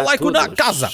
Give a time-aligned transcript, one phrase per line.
[0.00, 0.88] A Balaico na casa!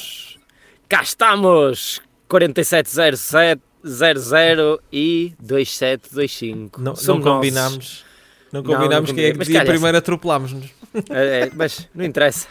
[0.89, 2.01] Cá estamos!
[2.29, 6.81] 470700 e 2725.
[6.81, 8.05] Não, não Somos combinámos.
[8.53, 10.67] Não combinámos quem é que dia primeiro atropelámos-nos.
[11.11, 12.49] É, é, mas não interessa.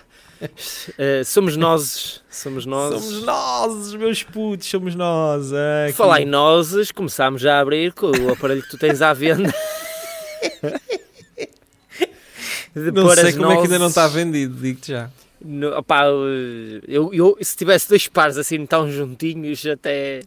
[0.97, 2.21] Eh, somos nós.
[2.29, 2.93] Somos nós.
[2.93, 5.51] Somos nós, meus putos, somos nós.
[5.51, 5.93] Aqui.
[5.93, 9.53] falar em nozes, começámos já a abrir com o aparelho que tu tens à venda.
[12.75, 15.09] Não sei como é que ainda não nozes está vendido, digo-te já.
[15.43, 16.05] No- opá,
[16.87, 20.21] eu, eu, se tivesse dois pares assim tão juntinhos, até,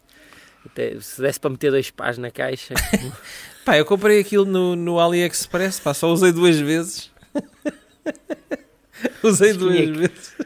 [0.64, 2.74] até se desse para meter dois pares na caixa.
[3.64, 7.10] Pá, eu comprei aquilo no, no AliExpress, pá, só usei duas vezes.
[9.22, 10.36] usei duas é que- vezes.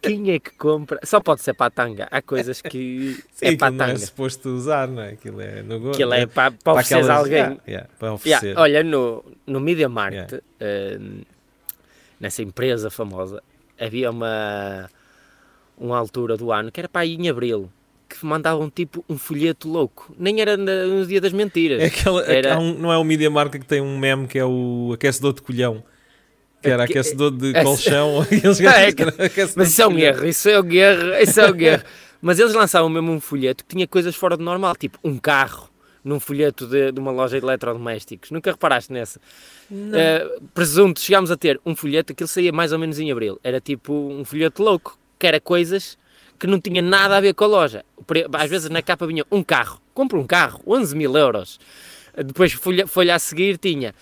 [0.00, 1.00] Quem é que compra?
[1.04, 2.06] Só pode ser para a tanga.
[2.10, 3.98] Há coisas que Sim, é para a aquilo não é tanga.
[4.06, 5.08] suposto usar, não é?
[5.10, 5.90] Aquilo é no.
[5.90, 7.36] Aquilo é para, para oferecer a aquelas- alguém.
[7.38, 8.46] Yeah, yeah, para oferecer.
[8.46, 10.40] Yeah, olha, no, no Media Markt, Yeah.
[10.60, 10.98] eh,
[12.20, 13.42] nessa empresa famosa,
[13.78, 14.88] havia uma,
[15.76, 17.70] uma altura do ano que era para aí em abril
[18.08, 20.14] que mandavam tipo um folheto louco.
[20.18, 21.82] Nem era no dia das mentiras.
[21.82, 24.38] É aquela, Era- há um- não é o Media Market que tem um meme que
[24.38, 25.84] é o aquecedor de colhão.
[26.62, 28.26] Que era É que- aquecedor de é- colchão.
[28.32, 31.82] É, era Mas isso é um erro, isso é um erro, isso é um erro.
[32.20, 35.68] Mas eles lançavam mesmo um folheto que tinha coisas fora do normal, tipo um carro
[36.04, 38.30] num folheto de, de uma loja de eletrodomésticos.
[38.30, 39.20] Nunca reparaste nessa?
[39.70, 43.38] Eh, presunto, chegámos a ter um folheto, aquilo saía mais ou menos em abril.
[43.42, 45.98] Era tipo um folheto louco, que era coisas
[46.38, 47.84] que não tinha nada a ver com a loja.
[48.32, 51.58] Às vezes na capa vinha um carro, compra um carro, 11 mil euros.
[52.14, 53.94] Eh, Depois folha, folha a seguir tinha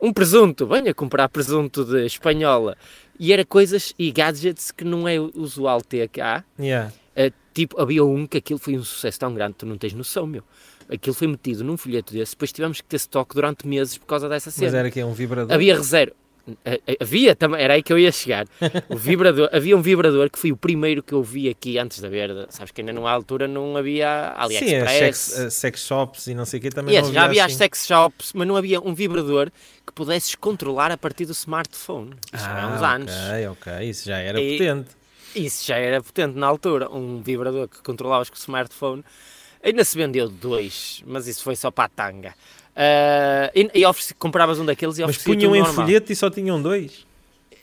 [0.00, 2.76] um presunto, venha comprar presunto de espanhola.
[3.18, 6.44] E era coisas e gadgets que não é usual ter cá.
[6.58, 6.92] Yeah.
[7.14, 10.26] Eh, tipo, havia um que aquilo foi um sucesso tão grande, tu não tens noção,
[10.26, 10.42] meu.
[10.88, 14.28] Aquilo foi metido num folheto desse, depois tivemos que ter stock durante meses por causa
[14.28, 14.66] dessa cena.
[14.66, 15.52] Mas era que é um vibrador.
[15.54, 16.12] Havia reserva.
[16.62, 18.46] Eh, eh, Havia também, era aí que eu ia chegar.
[18.90, 22.06] O vibrador, havia um vibrador que foi o primeiro que eu vi aqui antes de
[22.06, 22.30] haver.
[22.50, 24.82] Sabes que ainda numa altura não havia Sim, AliExpress.
[24.84, 27.44] as sex, as sex shops e não sei o que também Yes, não já havia
[27.46, 27.56] as assim.
[27.58, 29.50] sex shops, mas não havia um vibrador
[29.86, 32.10] que pudesses controlar a partir do smartphone.
[32.30, 33.12] Isso já há uns Ah, anos.
[33.12, 34.90] Ok, ok, isso já era E- potente.
[35.34, 36.90] Isso já era potente na altura.
[36.90, 39.02] Um vibrador que controlavas com o smartphone.
[39.64, 42.34] Ainda se vendeu dois, mas isso foi só para a tanga.
[42.76, 45.74] Ah, e e ofereci- compravas um daqueles e Mas punham em normal.
[45.74, 47.06] folheto e só tinham dois.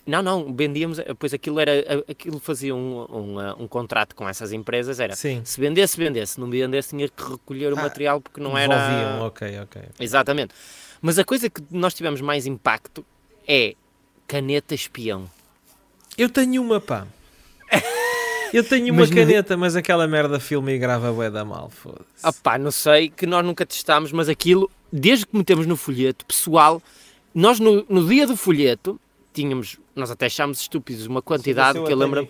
[0.03, 4.51] Não, não, vendíamos, pois aquilo era, aquilo fazia um, um, ah, um contrato com essas
[4.51, 5.41] empresas, era Sim.
[5.45, 8.75] se vendesse, vendesse, se não vendesse tinha que recolher o Ah, material porque não era...
[8.75, 9.81] Devolviam, ok, ok.
[9.99, 10.55] Exatamente.
[11.01, 13.05] Mas a coisa que nós tivemos mais impacto
[13.47, 13.75] é
[14.27, 15.29] caneta espião.
[16.17, 17.05] Eu tenho uma, pá.
[18.53, 22.05] Eu tenho uma Mas caneta, mas aquela merda filma e grava bué da mal, foda-se.
[22.23, 26.25] Ah pá, não sei, que nós nunca testámos, mas aquilo, desde que metemos no folheto,
[26.25, 26.81] pessoal,
[27.33, 28.99] nós no, no dia do folheto
[29.33, 32.27] tínhamos, nós até achámos estúpidos uma quantidade que eu lembro,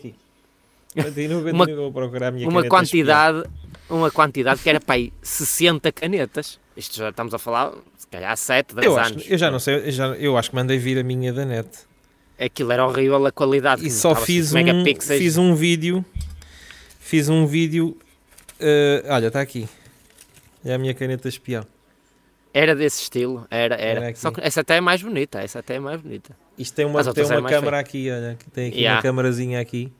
[0.93, 3.43] Continua, Uma- continua, vou procurar a minha uma quantidade,
[3.89, 6.59] uma quantidade que era para aí 60 canetas.
[6.75, 8.93] Isto já estamos a falar, se calhar 7, 10 espião.
[8.93, 9.25] Eu, acho, anos.
[9.29, 11.69] eu já não sei, eu, já, eu acho que mandei vir a minha da net.
[12.44, 13.85] Aquilo era horrível a qualidade.
[13.85, 16.03] E só estava fiz assim, um, fiz um vídeo.
[17.00, 17.97] Fiz um vídeo.
[18.59, 19.68] eh, olha, está aqui.
[20.66, 21.63] É a minha caneta espião.
[22.53, 24.00] Era desse estilo, era, era.
[24.00, 24.19] Era aqui.
[24.19, 26.35] Só que essa até é mais bonita, essa até é mais bonita.
[26.57, 28.38] Isto tem uma, tem uma câmara aqui, olha.
[28.53, 29.02] Tem aqui uma Yeah.
[29.02, 29.91] câmarazinha aqui.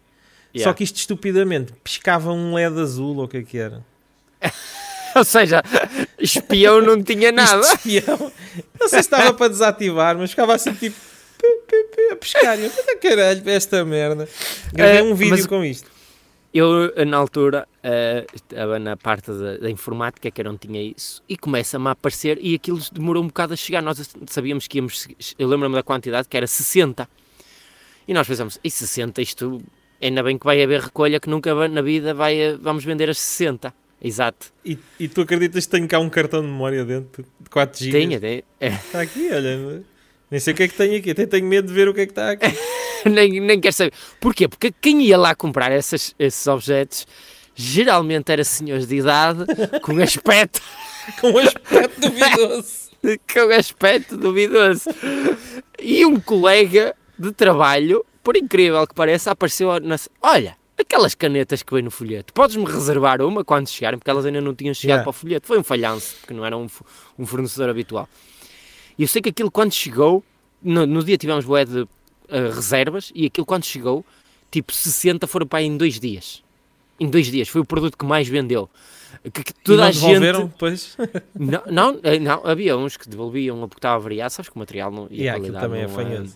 [0.54, 0.74] Só Yeah.
[0.74, 3.84] que isto estupidamente piscava um LED azul ou o que é que era.
[5.16, 5.62] Ou seja,
[6.18, 7.60] espião não tinha nada.
[7.62, 8.32] Isto espião.
[8.80, 10.96] Não sei se estava para desativar, mas ficava assim tipo
[12.22, 12.58] pescar.
[12.60, 14.30] E Eu, "Puta caralho, esta merda.
[14.74, 15.90] Gravei Eh, um vídeo mas- com isto.
[16.54, 21.24] Eu, na altura, eh, estava na parte da, da informática, que eu não tinha isso,
[21.28, 23.82] e começa-me a aparecer, e aquilo demorou um bocado a chegar.
[23.82, 23.98] Nós
[24.28, 25.08] sabíamos que íamos,
[25.40, 27.08] eu lembro-me da quantidade, que era 60.
[28.06, 29.62] E nós pensamos, e 60, isto,
[30.02, 33.74] ainda bem que vai haver recolha, que nunca na vida vai, vamos vender as 60.
[34.04, 34.52] Exato.
[34.66, 38.00] E, e tu acreditas que tenho cá um cartão de memória dentro de 4 GB?
[38.02, 39.84] Tinha, tem- é, Está aqui, olha.
[40.32, 41.12] Nem sei o que é que tem aqui.
[41.12, 42.48] Até tenho medo de ver o que é que está aqui.
[43.06, 43.94] nem, nem quero saber.
[44.20, 44.48] Porquê?
[44.48, 47.06] Porque quem ia lá comprar essas, esses objetos
[47.54, 49.46] geralmente era senhores de idade
[49.82, 50.62] com aspecto
[51.20, 52.92] com aspecto duvidoso.
[53.34, 54.90] com aspecto duvidoso.
[55.78, 59.98] E um colega de trabalho, por incrível que pareça, apareceu na...
[60.22, 64.42] Olha, aquelas canetas que vem no folheto, podes-me reservar uma quando chegarem, porque elas ainda
[64.42, 65.04] não tinham chegado Yeah.
[65.04, 65.48] para o folheto.
[65.48, 66.68] Foi um falhanço, porque não era um,
[67.20, 68.08] um fornecedor habitual.
[69.02, 70.24] E eu sei que aquilo quando chegou,
[70.62, 71.88] no, no dia tivemos boé de
[72.30, 74.06] eh, reservas, e aquilo quando chegou,
[74.52, 76.44] tipo 60 foram para aí em dois dias.
[77.00, 78.70] Em dois dias, foi o produto que mais vendeu.
[79.24, 80.20] Que, que toda a gente...
[80.20, 80.96] depois?
[81.34, 84.92] Não, não, eh, não, havia uns que devolviam porque estava variado, sabes que o material
[84.92, 86.28] não, e a aquilo qualidade também é não,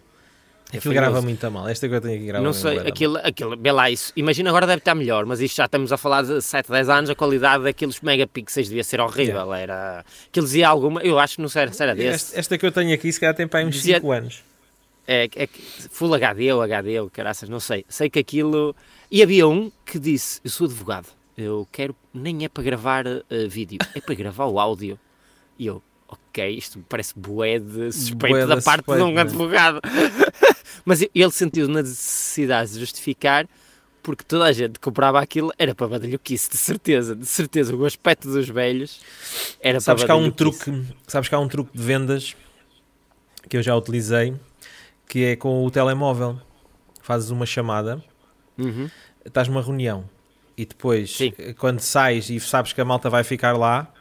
[0.74, 1.28] É Aquilo grava famoso.
[1.28, 1.68] muito a mal.
[1.70, 4.12] Esta que eu tenho aqui grava Não sei, aquilo, aquilo, vê lá isso.
[4.16, 7.10] Imagina agora deve estar melhor, mas isto já estamos a falar de 7, 10 anos,
[7.10, 9.54] a qualidade daqueles megapixels devia ser horrível.
[9.54, 10.04] Era.
[10.28, 11.02] Aquilo dizia alguma.
[11.02, 12.26] Eu acho que não sei se era desse.
[12.30, 14.44] Esta, esta que eu tenho aqui, se calhar tem para aí uns Dizia- 5 anos.
[15.08, 17.86] É, é que- Full HD ou HD ou caraças, não sei.
[17.88, 18.76] Sei que aquilo.
[19.12, 21.08] E havia um que disse: Eu sou advogado,
[21.38, 21.96] eu quero.
[22.12, 25.00] Nem é para gravar eh, vídeo, é para gravar o áudio.
[25.60, 29.14] E eu, ok, isto parece bué de suspeito Bué da da parte de suspeito, um
[29.14, 29.22] né?
[29.22, 29.82] advogado.
[30.86, 33.48] Mas ele sentiu na necessidade de justificar.
[34.04, 37.76] Porque toda a gente que comprava aquilo era para badalhoquice, de certeza, de certeza.
[37.76, 39.02] O aspecto dos velhos
[39.60, 42.36] era Sabes que para há um truque, sabes que há um truque de vendas
[43.50, 44.36] que eu já utilizei,
[45.08, 46.40] que é com o telemóvel.
[47.02, 48.04] Fazes uma chamada,
[48.60, 48.90] Uhum.
[49.26, 50.08] estás numa reunião
[50.56, 51.34] e depois, Sim.
[51.40, 53.92] eh, quando sais e sabes que a malta vai ficar lá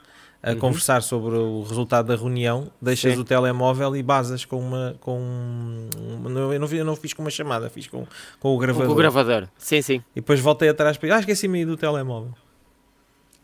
[0.46, 0.58] a Uhum.
[0.58, 3.20] conversar sobre o resultado da reunião, deixas Sim.
[3.20, 4.94] o telemóvel e basas com uma.
[5.00, 5.88] Com, um-
[6.52, 8.06] eu, não, eu não fiz com uma chamada, fiz com,
[8.38, 8.86] com o gravador.
[8.88, 10.02] Com o gravador, sim, sim.
[10.14, 11.16] E depois voltei atrás para.
[11.16, 12.34] Ah, esqueci-me aí do telemóvel.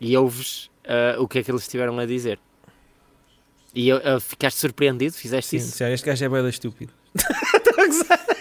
[0.00, 2.38] e ouves ah, o que é que eles estiveram a dizer.
[3.74, 5.14] E eu, ah, ficaste surpreendido?
[5.14, 5.66] Fizeste Sim, isso?
[5.70, 6.92] disseram, este gajo é bem estúpido.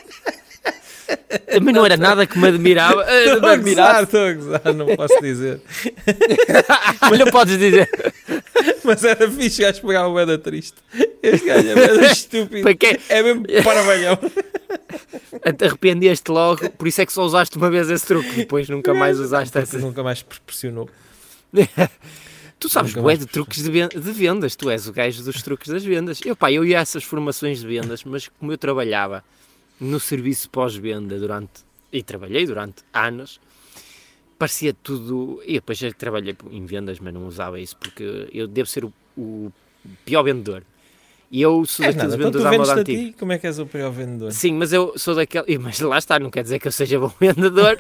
[1.52, 3.06] Também não era nada que me admirava.
[3.12, 5.62] Estou a gozar, estou a gozar, não posso dizer.
[7.02, 7.90] Mas não podes dizer.
[8.84, 10.78] Mas era fixe, gajo pegava o da triste.
[11.22, 12.68] Este gajo é bem estúpido.
[13.10, 14.18] É mesmo parabalhão.
[15.56, 18.94] Te arrependeste logo, por isso é que só usaste uma vez esse truque, depois nunca
[18.94, 19.78] mais usaste essa.
[19.78, 20.90] nunca mais pressionou.
[22.60, 25.82] Tu sabes, bué de truques de de vendas, tu és o gajo dos truques das
[25.82, 26.20] vendas.
[26.26, 29.24] Eu, pá, eu ia a essas formações de vendas, mas como eu trabalhava
[29.80, 33.40] no serviço pós-venda durante, e trabalhei durante anos,
[34.38, 38.68] parecia tudo, e depois já trabalhei em vendas, mas não usava isso, porque eu devo
[38.68, 39.52] ser o, o
[40.06, 40.64] pior vendedor.
[41.32, 43.04] E eu sou És daqueles nada, vendedores à moda antiga.
[43.12, 44.32] ti, como é que és o pior vendedor?
[44.32, 45.60] Sim, mas eu sou daquele.
[45.60, 47.78] Mas lá está, não quer dizer que eu seja bom vendedor.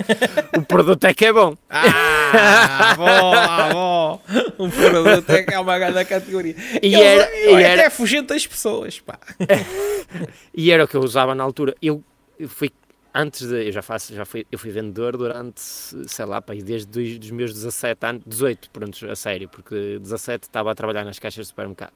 [0.56, 1.58] o produto é que é bom.
[1.68, 4.22] Ah, bom, ah, bom.
[4.60, 6.56] Um produto é que é uma grande categoria.
[6.82, 9.18] E Eles- era- e olha, era- até fugente das pessoas, pá.
[10.54, 11.76] E era o que eu usava na altura.
[11.82, 12.04] Eu,
[12.40, 12.70] eu fui
[13.14, 13.68] antes de.
[13.68, 17.32] Eu já faço, já fui, eu fui vendedor durante, sei lá, pá, desde os, dos
[17.32, 21.50] meus 17 anos, 18, pronto, a sério, porque 17 estava a trabalhar nas caixas de
[21.50, 21.94] supermercado.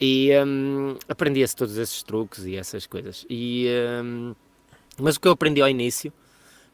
[0.00, 3.26] E hum, aprendia-se todos esses truques e essas coisas.
[3.28, 3.68] E,
[4.02, 4.34] hum,
[4.98, 6.12] mas o que eu aprendi ao início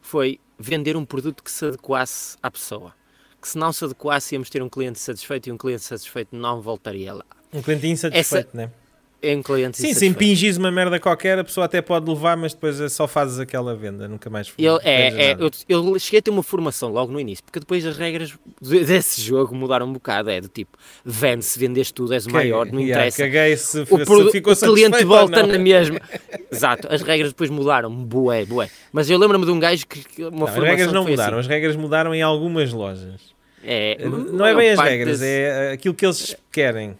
[0.01, 2.93] foi vender um produto que se adequasse à pessoa.
[3.41, 6.61] Que se não se adequasse, íamos ter um cliente satisfeito e um cliente satisfeito não
[6.61, 7.25] voltaria lá.
[7.53, 8.71] Um cliente insatisfeito, né?
[9.21, 12.53] É um cliente Sim, se impingis uma merda qualquer, a pessoa até pode levar, mas
[12.53, 16.21] depois é só fazes aquela venda, nunca mais Eu, é, é, eu, eu cheguei a
[16.21, 19.93] ter uma formação logo no início, porque depois as regras de- desse jogo mudaram um
[19.93, 20.29] bocado.
[20.29, 23.23] É do tipo, vende-se, vendes tudo, és o maior, não yeah, interessa.
[23.23, 25.99] Caguei se, O, se ficou o cliente volta na mesma.
[26.51, 28.69] Exato, as regras depois mudaram, bué, bué.
[28.93, 31.47] Mas eu lembro-me de um gajo que, uma Não, as regras não foi mudaram, assim.
[31.47, 33.33] as regras mudaram em algumas lojas.
[33.63, 36.95] É, Não é bem as regras, desse- é aquilo que eles querem.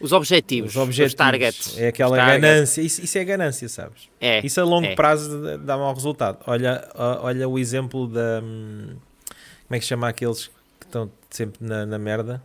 [0.00, 1.12] Os objetivos, Os objetivos.
[1.12, 1.78] os targets.
[1.78, 2.40] é aquela targets.
[2.40, 2.80] ganância.
[2.82, 4.08] Isso, isso é ganância, sabes?
[4.20, 4.94] É, Isso a longo é.
[4.94, 6.38] prazo dá- mau resultado.
[6.46, 8.40] Olha, olha o exemplo da.
[8.42, 8.96] hum,
[9.66, 10.46] Como é que se chama aqueles
[10.80, 12.42] que estão sempre na, na merda?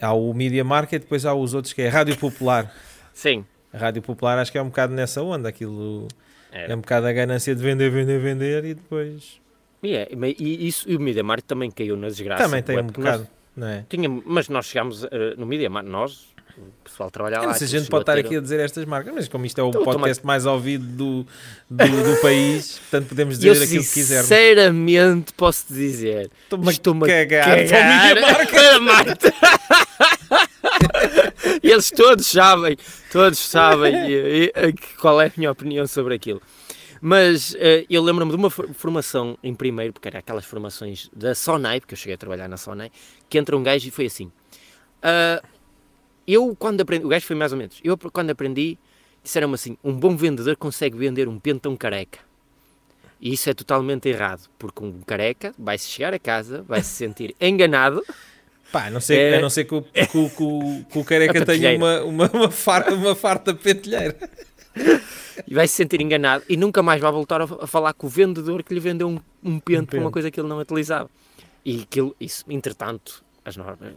[0.00, 2.74] Há o Media Market, depois há os outros que é a Rádio Popular.
[3.12, 3.44] sim.
[3.72, 5.48] A Rádio Popular acho que é um bocado nessa onda.
[5.48, 6.08] Aquilo
[6.50, 6.72] É.
[6.72, 9.38] é um bocado a ganância de vender, vender, vender e depois.
[9.80, 12.42] E, é, e isso, e o Media Market também caiu na desgraça.
[12.42, 13.30] Também tem um porque nós bocado,
[13.60, 13.84] não é?
[13.88, 17.54] tinha- mas nós chegámos eh, no Media nós, o pessoal trabalha Eu lá.
[17.54, 19.68] se a gente pode estar aqui a dizer estas marcas, mas como isto é o
[19.68, 21.26] Então, podcast mais ouvido do,
[21.70, 24.26] do, do país, portanto podemos E eu dizer aquilo que quisermos.
[24.28, 29.34] sinceramente posso dizer Estou-me a Estou-me a cagar, cagar para Marta.
[31.62, 32.76] Eles todos sabem,
[33.12, 33.94] todos sabem
[35.00, 36.40] qual é a minha opinião sobre aquilo.
[37.00, 41.34] Mas eh, eu lembro-me de uma for- formação em primeiro, porque era aquelas formações da
[41.34, 42.90] Sonai, porque eu cheguei a trabalhar na Sonai,
[43.28, 44.30] que entra um gajo e foi assim.
[45.02, 45.42] ah,
[46.26, 48.78] eu quando aprendi, o gajo foi mais ou menos, eu quando aprendi,
[49.22, 52.18] disseram-me assim, um bom vendedor consegue vender um pentão careca.
[53.20, 57.34] E isso é totalmente errado, porque um careca vai-se chegar a casa, vai se sentir
[57.40, 58.04] enganado,
[58.72, 61.42] Pá, a não ser, É- a não ser que, o, que, o- que o- careca
[61.44, 64.16] tenha uma, uma, uma, farta, uma farta pentelheira.
[65.46, 68.62] E vai se sentir enganado e nunca mais vai voltar a, falar com o vendedor
[68.62, 70.12] que lhe vendeu um, um pente para uma pente.
[70.12, 71.08] coisa que ele não utilizava.
[71.64, 73.92] E aquilo, isso, entretanto, as normas,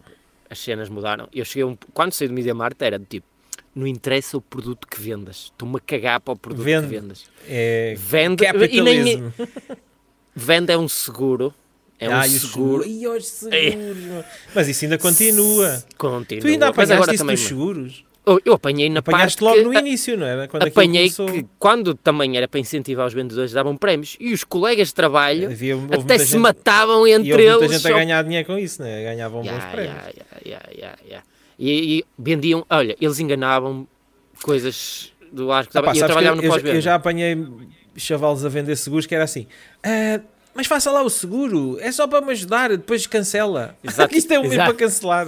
[0.50, 1.28] as cenas mudaram.
[1.34, 3.26] Eu cheguei um, quando saí do Media Market era do tipo,
[3.76, 6.88] não interessa o produto que vendas, estou-me a cagar para o produto Vende.
[6.88, 7.26] que vendas.
[7.48, 9.34] É Vende, e nem,
[10.36, 11.54] vende é um seguro,
[12.00, 12.86] é um Ah, e seguro.
[12.86, 14.26] E os seguros.
[14.54, 15.84] Mas isso ainda continua.
[15.98, 16.42] Continua.
[16.42, 18.06] Tu ainda apanhaste isso também dos seguros?
[18.26, 20.48] Eu, apanhei na Apanhaste parte logo que, no início, não era?
[20.48, 21.26] Quando apanhei começou.
[21.28, 25.48] que quando também era para incentivar os vendedores davam prémios e os colegas de trabalho
[25.52, 27.72] Havia, até muita se gente- matavam E entre muita eles.
[27.72, 29.04] gente a só- ganhar dinheiro com isso, né?
[29.04, 29.96] Ganhavam bons Ya, prémios.
[30.46, 30.62] ya,
[31.10, 31.24] ya.
[31.60, 33.86] E, e vendiam, olha, eles enganavam
[34.42, 36.78] coisas do ar que Ah, pá, eu que trabalhava no pós-venda.
[36.78, 37.46] eu já apanhei
[37.98, 39.48] chavalos a vender seguros que era assim.
[39.84, 40.20] "Ah,
[40.56, 43.76] mas faça lá o seguro, é só para me ajudar, depois cancela.
[43.84, 44.70] Exato, Isto é um exato.
[44.70, 45.28] para cancelar.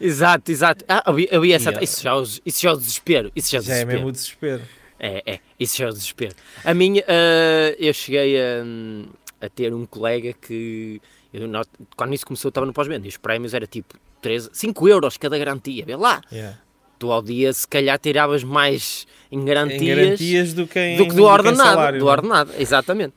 [0.00, 0.84] Exato, exato.
[0.88, 1.82] Ah, havia, havia essa, Ya.
[1.82, 3.32] isso, já, é o- isso já é o desespero.
[3.34, 3.92] Isso já é Já é desespero.
[3.98, 4.62] mesmo o desespero.
[4.98, 6.34] É, é, isso já é o desespero.
[6.64, 11.00] A minha, ah, eu cheguei a, a ter um colega que,
[11.32, 11.48] eu
[11.96, 15.16] quando isso começou, eu estava no pós-venda e os prémios era tipo 13, 5 euros
[15.16, 16.20] cada garantia, vê lá.
[16.32, 16.58] Yeah.
[16.98, 21.04] Tu ao dia, se calhar, tiravas mais em garantias, Em garantias do que em, do
[21.04, 21.68] que do em ordenado.
[21.70, 22.10] salário, do é?
[22.10, 23.12] ordenado, exatamente.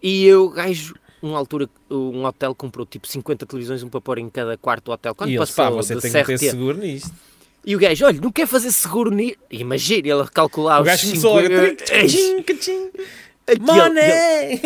[0.00, 4.28] E eu, gajo, uma altura, um hotel comprou tipo 50 televisões, um para pôr em
[4.28, 5.14] cada quarto do hotel.
[5.14, 6.50] Quando E eles, passou pá, você tem que ter CRT.
[6.50, 7.10] seguro nisto.
[7.64, 9.36] E o gajo, olha, não quer fazer seguro nisso.
[9.50, 11.76] Imagina, ele calcular O os gajo começou a E ele-
[13.58, 14.60] Money!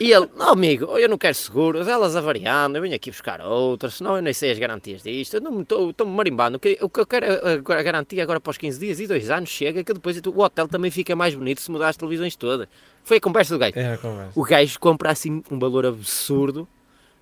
[0.00, 3.94] E ele, não amigo, eu não quero seguros, elas avariando, eu venho aqui buscar outras,
[3.94, 7.26] senão eu nem sei as garantias disto, eu não estou-me marimbando, o que, eu quero
[7.26, 10.18] é agora, a garantia agora para os 15 dias e 2 anos chega, que depois
[10.24, 12.68] o hotel também fica mais bonito se mudar as televisões todas.
[13.04, 13.72] Foi a conversa do gajo.
[13.76, 14.32] É conversa.
[14.38, 16.68] O gajo compra assim um valor absurdo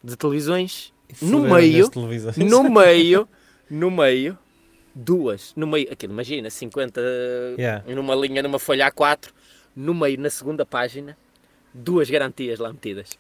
[0.03, 2.37] de televisões, no meio, televisões.
[2.37, 3.29] no meio,
[3.71, 4.39] no meio,
[4.95, 7.01] duas, no meio, aquilo, imagina, 50
[7.59, 7.85] Yeah.
[7.95, 9.29] numa linha, numa folha A4,
[9.75, 11.17] no meio, na segunda página,
[11.73, 13.19] duas garantias lá metidas.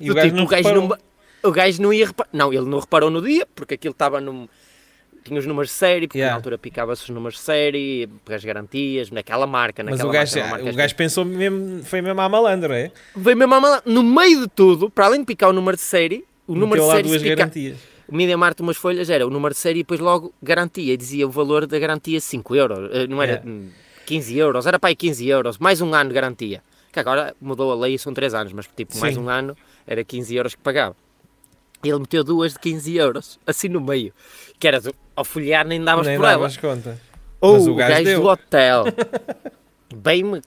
[0.00, 0.98] E Do o tipo, não o, gajo não,
[1.42, 2.30] o gajo não ia reparar.
[2.32, 4.48] Não, ele não reparou no dia, porque aquilo estava num.
[5.24, 6.32] Tinha os números de série, porque Yeah.
[6.32, 10.38] na altura picava-se os números de série, as garantias, naquela marca, Mas naquela o gajo,
[10.38, 12.90] marca, marca o gajo pensou mesmo, foi mesmo à malandra, é?
[13.14, 15.82] Veio mesmo à mala- no meio de tudo, para além de picar o número de
[15.82, 17.76] série, o número de série duas pica- garantias.
[18.08, 20.92] O Media Mart, umas folhas, era o número de série e depois logo garantia.
[20.92, 22.90] E dizia o valor da garantia 5 euros.
[22.92, 23.48] eh, Não era Yeah.
[23.50, 23.68] hum,
[24.04, 25.58] 15 euros, era para aí 15 euros.
[25.58, 26.60] Mais um ano de garantia.
[26.92, 29.20] Que agora mudou a lei e são 3 anos, mas tipo, mais Sim.
[29.20, 30.96] um ano era 15 euros que pagava.
[31.82, 34.12] Ele meteu duas de 15 euros, assim no meio.
[34.58, 36.32] Que era, do- ao folhear nem davas Nem por ela.
[36.34, 37.00] davas conta.
[37.40, 38.20] Ou Mas o o gajo gajo, deu.
[38.20, 38.84] do hotel.
[39.94, 40.40] Bem-me,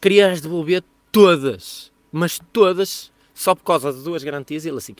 [0.00, 1.90] queria as devolver todas.
[2.12, 4.64] Mas todas, só por causa de duas garantias.
[4.64, 4.94] E ele assim,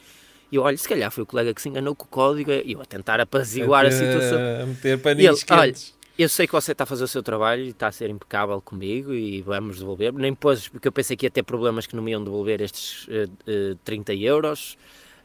[0.51, 2.51] e eu, olha, se calhar foi o colega que se enganou com o código.
[2.53, 4.39] E eu a tentar apaziguar a meter- situação.
[4.63, 5.75] A meter E paninhos ele, olha.
[6.19, 8.59] Eu sei que você está a fazer o seu trabalho e está a ser impecável
[8.63, 10.15] comigo e vamos devolver.
[10.15, 13.07] Nem pôs, porque eu pensei que ia ter problemas que não me iam devolver estes
[13.11, 14.79] eh, eh, 30 euros.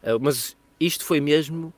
[0.04, 1.74] Eh, mas isto foi mesmo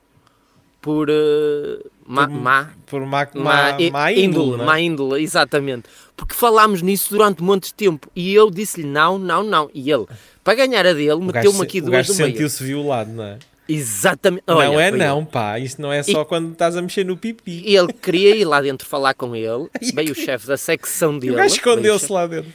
[0.82, 4.66] por eh, má, Por má, Por má, má, má, índole, índole, não é?
[4.68, 5.84] má índole, exatamente.
[6.16, 9.70] Porque falámos nisso durante um monte de tempo e eu disse-lhe não, não, não.
[9.74, 10.06] E ele,
[10.44, 12.32] para ganhar a dele, meteu-me aqui duas do meio.
[12.32, 13.40] sentiu-se violado, não é?
[13.68, 14.44] Exatamente.
[14.46, 15.58] não Olha, é foi não, pá.
[15.58, 17.64] Isto não é só quando estás a mexer no pipi.
[17.66, 19.70] E ele queria ir lá dentro falar com ele.
[19.94, 21.34] Veio o chefe da secção E dele.
[21.34, 22.52] o gajo escondeu-se lá dentro.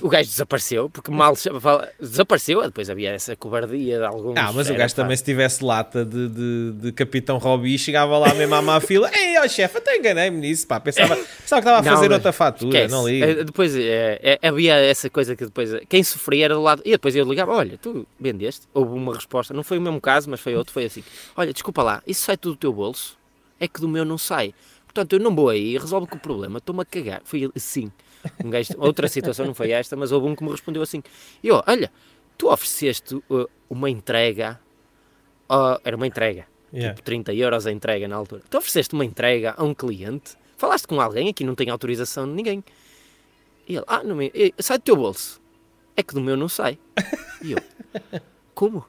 [0.00, 1.34] O gajo desapareceu, porque mal
[2.00, 2.62] desapareceu.
[2.62, 4.36] Depois havia essa cobardia de alguns.
[4.38, 5.02] Ah, mas o gajo pá.
[5.02, 9.10] também, se tivesse lata de, de, de Capitão Robbie, chegava lá mesmo à má fila.
[9.14, 10.80] Ei, ó chefe, até enganei-me nisso, pá.
[10.80, 12.94] Pensava, pensava que estava a Não, fazer mas outra fatura, Esquece.
[12.94, 13.26] não liga.
[13.26, 16.80] Eh, Depois eh, eh, havia essa coisa que depois quem sofria era do lado.
[16.84, 18.66] E depois eu ligava: Olha, tu vendeste?
[18.72, 20.72] Houve uma resposta, não foi o mesmo caso, mas foi outro.
[20.72, 21.04] Foi assim:
[21.36, 23.16] Olha, desculpa lá, isso sai tudo do teu bolso?
[23.60, 24.54] É que do meu não sai.
[24.86, 27.20] Portanto, eu não vou aí, resolve com o problema, estou-me a cagar.
[27.24, 27.90] Foi assim.
[28.44, 31.02] Um gajo, outra situação não foi esta, mas houve um que me respondeu assim:
[31.42, 31.90] e eu, olha,
[32.38, 34.60] tu ofereceste uh, uma entrega,
[35.50, 36.94] uh, era uma entrega, Yeah.
[36.94, 38.42] tipo 30 euros a entrega na altura.
[38.48, 42.32] Tu ofereceste uma entrega a um cliente, falaste com alguém, aqui não tem autorização de
[42.32, 42.64] ninguém.
[43.68, 45.38] E ele, ah, não me, eh, sai do teu bolso.
[45.94, 46.78] É que do meu não sai.
[47.42, 47.58] E eu,
[48.54, 48.86] como?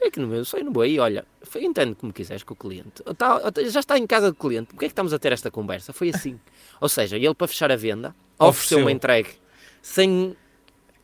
[0.00, 1.24] É que no meu sai, não vou aí, olha,
[1.62, 3.02] entende como quiseres com o cliente.
[3.16, 5.92] Tá- já está em casa do cliente, porque é que estamos a ter esta conversa?
[5.92, 6.38] Foi assim.
[6.80, 9.28] Ou seja, ele para fechar a venda, ofereceu uma entrega
[9.82, 10.36] sem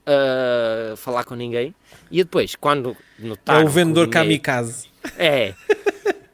[0.06, 1.74] ah, falar com ninguém,
[2.10, 4.88] e depois, quando É notaram o vendedor ninguém- kamikaze.
[5.16, 5.54] é.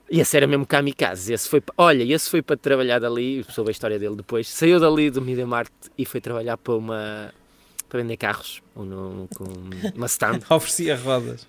[0.09, 1.33] E esse era mesmo kamikaze.
[1.33, 5.11] Esse foi, olha, esse foi para trabalhar dali, soube a história dele depois, saiu dali
[5.11, 7.35] do Media Market e foi trabalhar para uma.
[7.89, 9.45] para vender carros, ou num- com
[9.97, 10.41] uma stand.
[10.51, 11.47] Oferecia rodas.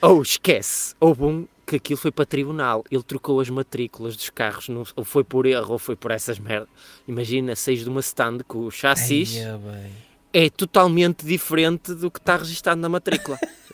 [0.00, 2.84] Ou esquece, houve um que aquilo foi para tribunal.
[2.90, 6.38] Ele trocou as matrículas dos carros, não- ou foi por erro, ou foi por essas
[6.38, 6.68] merdas.
[7.06, 9.90] Imagina, saís de uma stand com o chassis Ai,
[10.32, 13.38] é é totalmente diferente do que está registado na matrícula.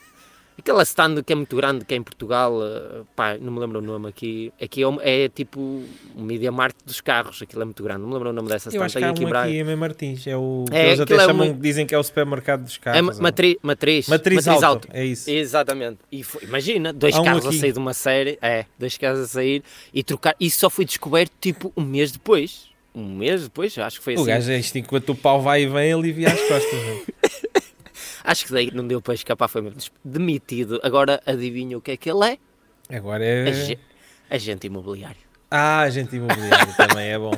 [0.65, 3.81] Aquela stand que é muito grande, que é em Portugal, eh, pá, não me lembro
[3.81, 4.51] o nome aqui.
[4.59, 8.09] Aqui é, um- é tipo o Media Market dos carros, aquilo é muito grande, não
[8.09, 8.85] me lembro o nome dessa Eu stand.
[8.87, 10.27] acho que há aqui um aqui em Martins.
[10.27, 12.79] É o É, eles até é chamam, uma- dizem que é o supermercado dos É
[12.81, 13.17] carros.
[13.19, 15.29] ou- matri- matriz, Matriz, alto, É isso.
[15.31, 15.99] Exatamente.
[16.11, 17.57] E foi- imagina, dois um carros aqui.
[17.59, 20.35] a sair de uma série, é, dois carros a sair e trocar.
[20.41, 22.71] Isso só foi descoberto tipo um mês depois.
[22.95, 24.27] Um mês depois, acho que foi O assim.
[24.29, 26.81] gajo é isto enquanto o pau vai e vem, alivia as costas.
[28.25, 30.81] Acho que daí não deu para escapar, foi mesmo demitido.
[30.83, 32.25] Agora adivinha o que é que ele
[32.89, 32.97] é?
[32.97, 33.49] Agora é.
[33.51, 33.79] Age-
[34.31, 35.21] Agente imobiliário.
[35.51, 37.31] Ah, agente imobiliário também é bom.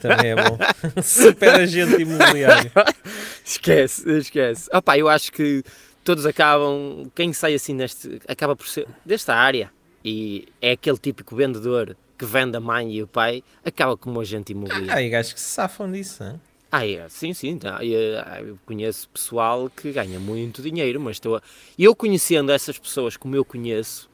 [0.00, 0.58] Também é bom.
[1.02, 2.70] Super agente imobiliário.
[3.44, 4.68] Esquece, esquece.
[4.72, 5.62] Opa, eu acho que
[6.04, 9.70] todos acabam, quem sai assim neste, acaba por ser desta área
[10.04, 14.52] e é aquele típico vendedor que vende a mãe e o pai, acaba como agente
[14.52, 14.92] imobiliário.
[14.92, 16.22] Ah, e gajos que se safam disso.
[16.24, 16.40] hein?
[16.74, 17.58] Ah, é, sim, sim.
[17.58, 17.84] tá.
[17.84, 18.00] Eu,
[18.48, 21.42] eu conheço pessoal que ganha muito dinheiro, mas estou a...
[21.78, 24.08] eu conhecendo essas pessoas como eu conheço,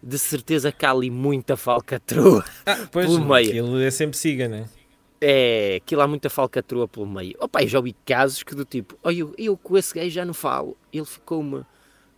[0.00, 2.44] de certeza que há ali muita falcatrua.
[2.64, 3.48] Ah, pois, Pelo meio.
[3.48, 4.68] aquilo é sempre siga, né?
[5.20, 7.34] É, aquilo há muita falcatrua pelo meio.
[7.40, 10.24] Opa, eu já ouvi casos que do tipo, "Olha, eu, eu com esse gajo já
[10.24, 10.76] não falo.
[10.92, 11.64] Ele ficou-me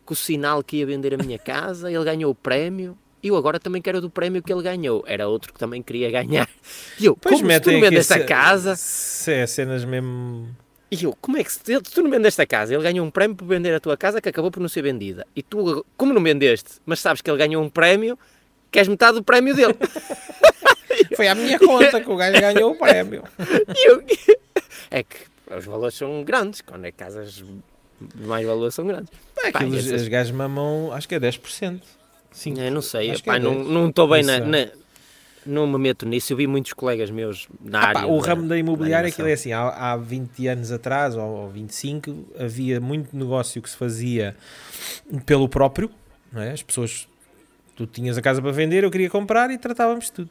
[0.05, 2.99] com o sinal que ia vender a minha casa, ele ganhou o prémio.
[3.26, 5.02] E eu agora também quero do prémio que ele ganhou.
[5.04, 6.49] Era outro que também queria ganhar.
[6.97, 8.71] E eu, como se tu não vendes esta casa...
[8.73, 10.49] é, cenas mesmo.
[10.92, 13.37] E eu, como é que se, tu não vendeste a casa, ele ganhou um prémio
[13.37, 15.26] por vender a tua casa que acabou por não ser vendida.
[15.35, 18.16] E tu, como não vendeste, mas sabes que ele ganhou um prémio,
[18.71, 19.75] queres metade do prémio dele.
[21.16, 23.25] Foi à minha conta que o gajo ganhou o prémio.
[23.76, 24.04] E eu,
[24.90, 25.16] é que
[25.56, 27.33] os valores são grandes, quando é casas
[28.00, 29.11] de mais valor são grandes.
[29.35, 31.83] Pá, Pá, aquilo, essas- Os gajos mamam, acho que é 10%.
[32.37, 32.55] Sim.
[32.61, 34.69] Eu não sei, Acho que pá, é não estou bem na, na-
[35.47, 36.33] Não me meto nisso.
[36.33, 38.00] Eu vi muitos colegas meus na Ah, área.
[38.02, 41.23] pá, o da- ramo da imobiliária, aquilo é assim, há, há 20 anos atrás, ou,
[41.25, 44.37] ou 25, havia muito negócio que se fazia
[45.25, 45.90] pelo próprio,
[46.33, 46.50] não é?
[46.52, 47.09] As pessoas,
[47.75, 50.31] tu tinhas a casa para vender, eu queria comprar e tratávamos de tudo.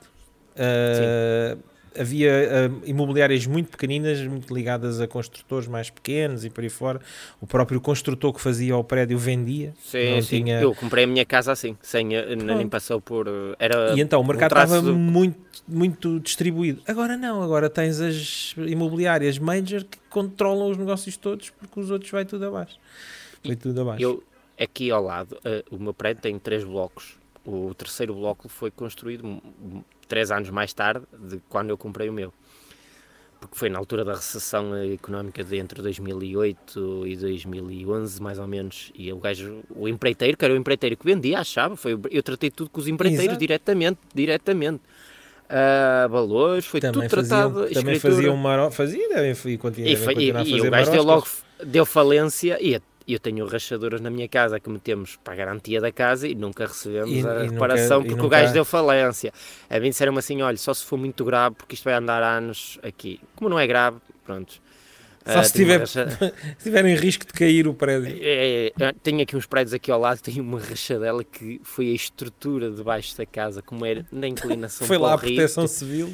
[0.57, 1.57] Ah,
[1.97, 6.99] havia ah, imobiliárias muito pequeninas, muito ligadas a construtores mais pequenos e por aí fora.
[7.41, 9.73] O próprio construtor que fazia o prédio vendia.
[9.83, 10.43] Sim, sim.
[10.43, 12.69] tinha- Eu comprei a minha casa assim, sem, eh, nem Pronto.
[12.69, 13.27] passou por.
[13.27, 16.81] eh, Era E então o um mercado traço estava do- muito, muito distribuído.
[16.87, 22.11] Agora não, agora tens as imobiliárias major que controlam os negócios todos porque os outros
[22.11, 22.77] vai tudo abaixo.
[23.43, 24.01] Vai tudo abaixo.
[24.03, 24.23] Eu,
[24.59, 27.15] aqui ao lado, eh, o meu prédio tem três blocos.
[27.45, 29.39] O terceiro bloco foi construído
[30.07, 32.33] três anos mais tarde de quando eu comprei o meu.
[33.39, 38.91] Porque foi na altura da recessão económica de entre 2008 e 2011, mais ou menos.
[38.95, 42.49] E o gajo, o empreiteiro, que era o empreiteiro que vendia, achava, foi, eu tratei
[42.49, 43.39] tudo com os empreiteiros Exato.
[43.39, 44.81] diretamente, diretamente.
[45.47, 47.53] Ah, valores, foi também tudo tratado.
[47.53, 48.15] faziam, também escritura.
[48.15, 48.71] faziam maro...
[48.71, 51.03] fazia devem, e continua, E, devem fa- e- continuar a e fazer o gajo deu
[51.03, 51.27] logo
[51.63, 52.81] deu falência e e
[53.13, 56.65] eu tenho rachaduras na minha casa que metemos para a garantia da casa e nunca
[56.65, 59.31] recebemos E- a e reparação nunca- porque o nunca- gajo deu falência.
[59.69, 62.79] A mim disseram assim: olha, só se for muito grave, porque isto vai andar anos
[62.83, 63.19] aqui.
[63.35, 64.63] Como não é grave, pronto.
[65.27, 66.07] Só Ah, se tiver- racha-
[66.59, 68.15] Se tiverem risco de cair o prédio.
[68.21, 71.93] É, é, tenho aqui uns prédios aqui ao lado, tenho uma rachadela que foi a
[71.95, 75.33] estrutura debaixo da casa, como era na inclinação Foi lá a o rio.
[75.35, 76.09] proteção civil.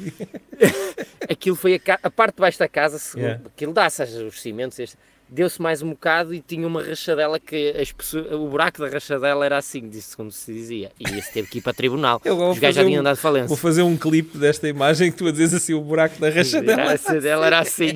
[1.28, 3.42] aquilo foi a, ca- a parte de baixo da casa, Yeah.
[3.46, 4.96] aquilo dá-se os cimentos, este-
[5.32, 9.56] deu-se mais um bocado e tinha uma rachadela que espesso- o buraco da rachadela era
[9.56, 10.92] assim, disse como se dizia.
[11.00, 12.20] E esse teve que ir para tribunal.
[12.52, 13.48] Os gajos já tinham um- dado falência.
[13.48, 16.30] Vou fazer um clipe desta imagem que tu a dizes assim o buraco da A
[16.30, 16.82] rachadela.
[16.84, 17.92] rachadela era assim.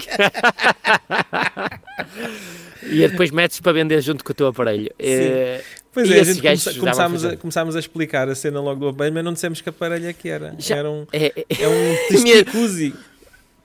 [2.83, 4.91] e depois metes para vender junto com o teu aparelho.
[4.99, 5.61] Eh,
[5.93, 8.89] Pois E é, a gente davam começámos, a, começámos a explicar a cena logo do
[8.89, 10.55] aparelho, mas não dissemos que aparelho é que era.
[10.59, 12.95] Já- Era um, é- é- é um testicuzi.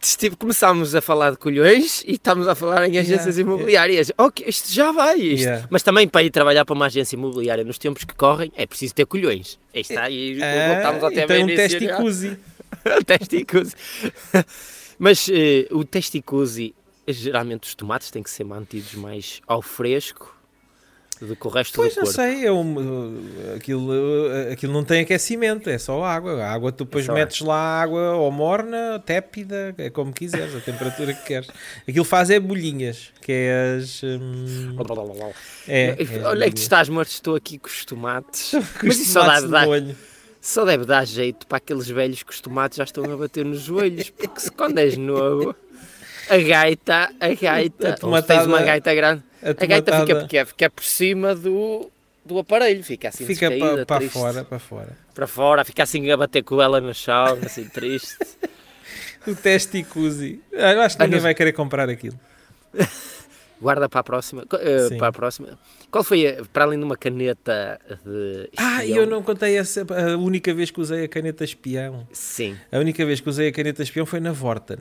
[0.01, 4.11] Tipo, começámos a falar de colhões e estamos a falar em agências Yeah, imobiliárias.
[4.17, 5.19] Ok, isto já vai.
[5.19, 5.43] Isto.
[5.43, 5.67] Yeah.
[5.69, 8.95] Mas também para ir trabalhar para uma agência imobiliária nos tempos que correm é preciso
[8.95, 9.59] ter colhões.
[9.75, 11.79] Aí está, e voltamos Ah, até e tem um bem inicial.
[11.79, 12.39] testicuzi.
[12.99, 13.75] o testicuzi.
[14.97, 16.73] Mas eh, o testicuzi,
[17.07, 20.35] geralmente os tomates têm que ser mantidos mais ao fresco
[21.25, 22.15] do que o resto Pois do não corpo.
[22.21, 23.15] sei, é um,
[23.55, 23.91] aquilo,
[24.51, 26.43] aquilo não tem aquecimento, é só água.
[26.43, 30.59] A água tu depois só metes lá água ou morna, tépida, é como quiseres, a
[30.59, 31.47] temperatura que queres.
[31.87, 34.01] Aquilo faz é bolhinhas, que é as.
[34.03, 34.75] hum,
[35.67, 38.53] é, é Olha que tu estás morto, estou aqui com os tomates.
[38.83, 39.95] Mas isso só dar, olho.
[40.41, 43.61] Só deve dar jeito para aqueles velhos que os tomates já estão a bater nos
[43.61, 45.55] joelhos, porque se quando és novo,
[46.27, 49.99] a gaita, a gaita, A ou se tens tomatada- uma gaita grande, A, a gaita
[50.01, 51.89] fica porque fica por cima do,
[52.25, 54.97] do aparelho, fica assim fica descaída, para, para fora, para fora.
[55.13, 58.15] para fora, fica assim a bater com ela no chão, assim triste.
[59.27, 60.41] O testicuzi.
[60.51, 62.19] Ah, Eu acho que Ah, ninguém vai querer comprar aquilo.
[63.61, 64.43] Guarda para a próxima.
[64.89, 64.97] Sim.
[64.97, 65.59] para a próxima.
[65.91, 69.03] Qual foi, a- para além de uma caneta de Ah, e espião?
[69.03, 69.81] eu não contei essa.
[69.81, 72.07] A única vez que usei a caneta espião.
[72.11, 72.57] Sim.
[72.71, 74.77] A única vez que usei a caneta espião foi na Vorten.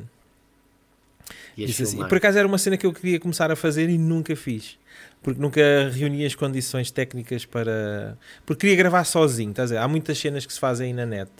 [1.56, 1.92] Disse assim.
[1.92, 2.08] filmar.
[2.08, 4.78] Por acaso era uma cena que eu queria começar a fazer e nunca fiz.
[5.22, 5.60] Porque nunca
[5.92, 8.16] reuni as condições técnicas para.
[8.46, 9.80] Porque queria gravar sozinho, estás a ver?
[9.80, 11.30] Há muitas cenas que se fazem aí na net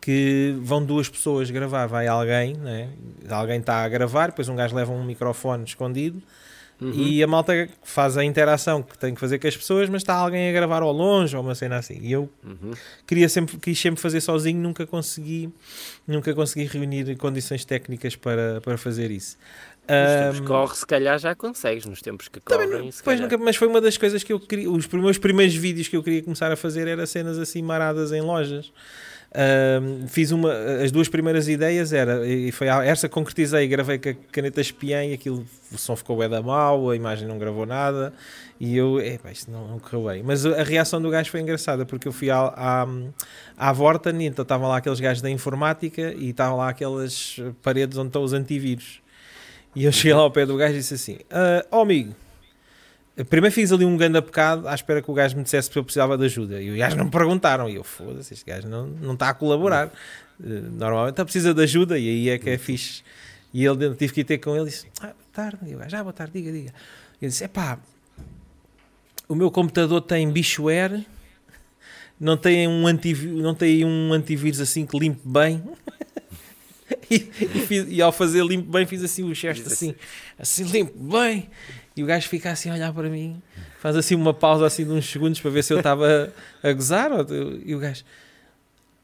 [0.00, 1.86] que vão duas pessoas gravar.
[1.86, 2.90] Vai alguém, né?
[3.30, 6.20] alguém está a gravar, depois um gajo leva um microfone escondido
[6.84, 6.92] Uhum.
[6.94, 10.14] e a malta faz a interação que tem que fazer com as pessoas, mas está
[10.14, 11.98] alguém a gravar ao longe ou uma cena assim.
[12.00, 12.72] E eu Uhum.
[13.06, 15.50] queria sempre, quis sempre fazer sozinho, nunca consegui,
[16.06, 19.36] nunca consegui reunir condições técnicas para, para fazer isso.
[19.82, 21.84] Nos tempos que corre, se calhar já consegues.
[21.86, 24.70] Nos tempos que correm, pois nunca- mas foi uma das coisas que eu queria.
[24.70, 28.20] Os meus primeiros vídeos que eu queria começar a fazer era cenas assim maradas em
[28.20, 28.72] lojas.
[30.08, 30.52] Fiz uma,
[30.84, 35.14] as duas primeiras ideias era, e foi essa concretizei, gravei com a caneta espiã e
[35.14, 38.12] aquilo, o som ficou bué da mal, a imagem não gravou nada
[38.60, 40.22] e eu, epá, isto não, não correu bem.
[40.22, 42.86] Mas a reação do gajo foi engraçada porque eu fui à, à,
[43.56, 47.96] à Vorten e então estavam lá aqueles gajos da informática e estavam lá aquelas paredes
[47.96, 49.00] onde estão os antivírus.
[49.74, 52.14] E eu cheguei lá ao pé do gajo e disse assim: "Ah, Ó amigo,
[53.28, 55.84] primeiro fiz ali um grande pecado à espera que o gajo me dissesse que eu
[55.84, 56.60] precisava de ajuda.
[56.62, 57.68] E os gajos não me perguntaram.
[57.68, 59.88] E eu, foda-se, este gajo não, não está a colaborar.
[60.42, 63.02] Eh, Normalmente ele precisa de ajuda e aí é que é fixe.
[63.52, 65.58] E ele tive que ir ter com ele e disse: Ah, boa tarde.
[65.70, 66.72] E o gajo, ah, boa tarde, diga, diga.
[67.20, 67.78] E eu disse: Epá,
[69.28, 71.04] o meu computador tem bichware,
[72.18, 72.82] não tem um,
[73.42, 75.62] não tem um antivírus assim que limpe bem.
[77.10, 79.94] e, e fiz- e ao fazer limpo bem, fiz assim o gesto assim,
[80.38, 81.50] assim, limpo bem.
[81.96, 83.40] E o gajo fica assim a olhar para mim,
[83.78, 87.12] faz assim uma pausa assim de uns segundos para ver se eu estava a, gozar.
[87.12, 87.26] ou-
[87.64, 88.02] e o gajo,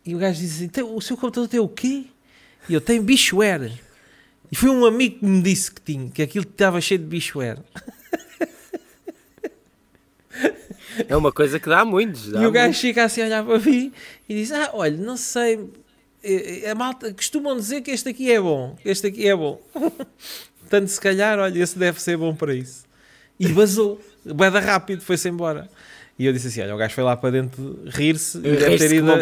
[0.07, 2.05] e o gajo diz assim: "Tem- O seu computador tem o quê?
[2.69, 3.73] E eu tenho bichware.
[4.51, 7.59] E foi um amigo que me disse que tinha, que aquilo estava cheio de bichware.
[11.09, 12.31] É uma coisa que dá muitos.
[12.31, 12.81] Dá E o gajo muitos.
[12.81, 13.93] fica assim a olhar para mim
[14.29, 15.69] e diz: Ah, olha, não sei.
[16.23, 19.61] eh, eh, A malta costumam dizer que este aqui é bom, este aqui é bom.
[20.69, 22.85] Portanto, se calhar, olha, esse deve ser bom para isso.
[23.41, 25.67] E vazou, bada rápido, foi-se embora.
[26.19, 28.89] E eu disse assim: Olha, o gajo foi lá para dentro rir-se e, deve Riste
[28.89, 29.13] ter ido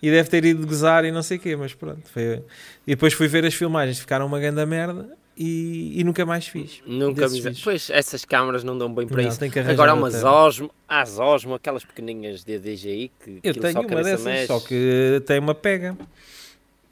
[0.00, 2.08] e deve ter ido gozar e não sei o quê, mas pronto.
[2.08, 2.42] Foi...
[2.86, 5.06] E depois fui ver as filmagens, ficaram uma grande merda
[5.36, 6.80] e, e nunca mais fiz.
[6.86, 7.34] Nunca me...
[7.34, 7.60] vídeos.
[7.62, 9.40] Pois, essas câmaras não dão bem para Não, isso.
[9.68, 10.22] Agora há umas.
[10.24, 15.22] Osmo, as Osmo, aquelas pequenininhas de DJI que Eu tenho só uma dessas, só que
[15.26, 15.96] tem uma pega.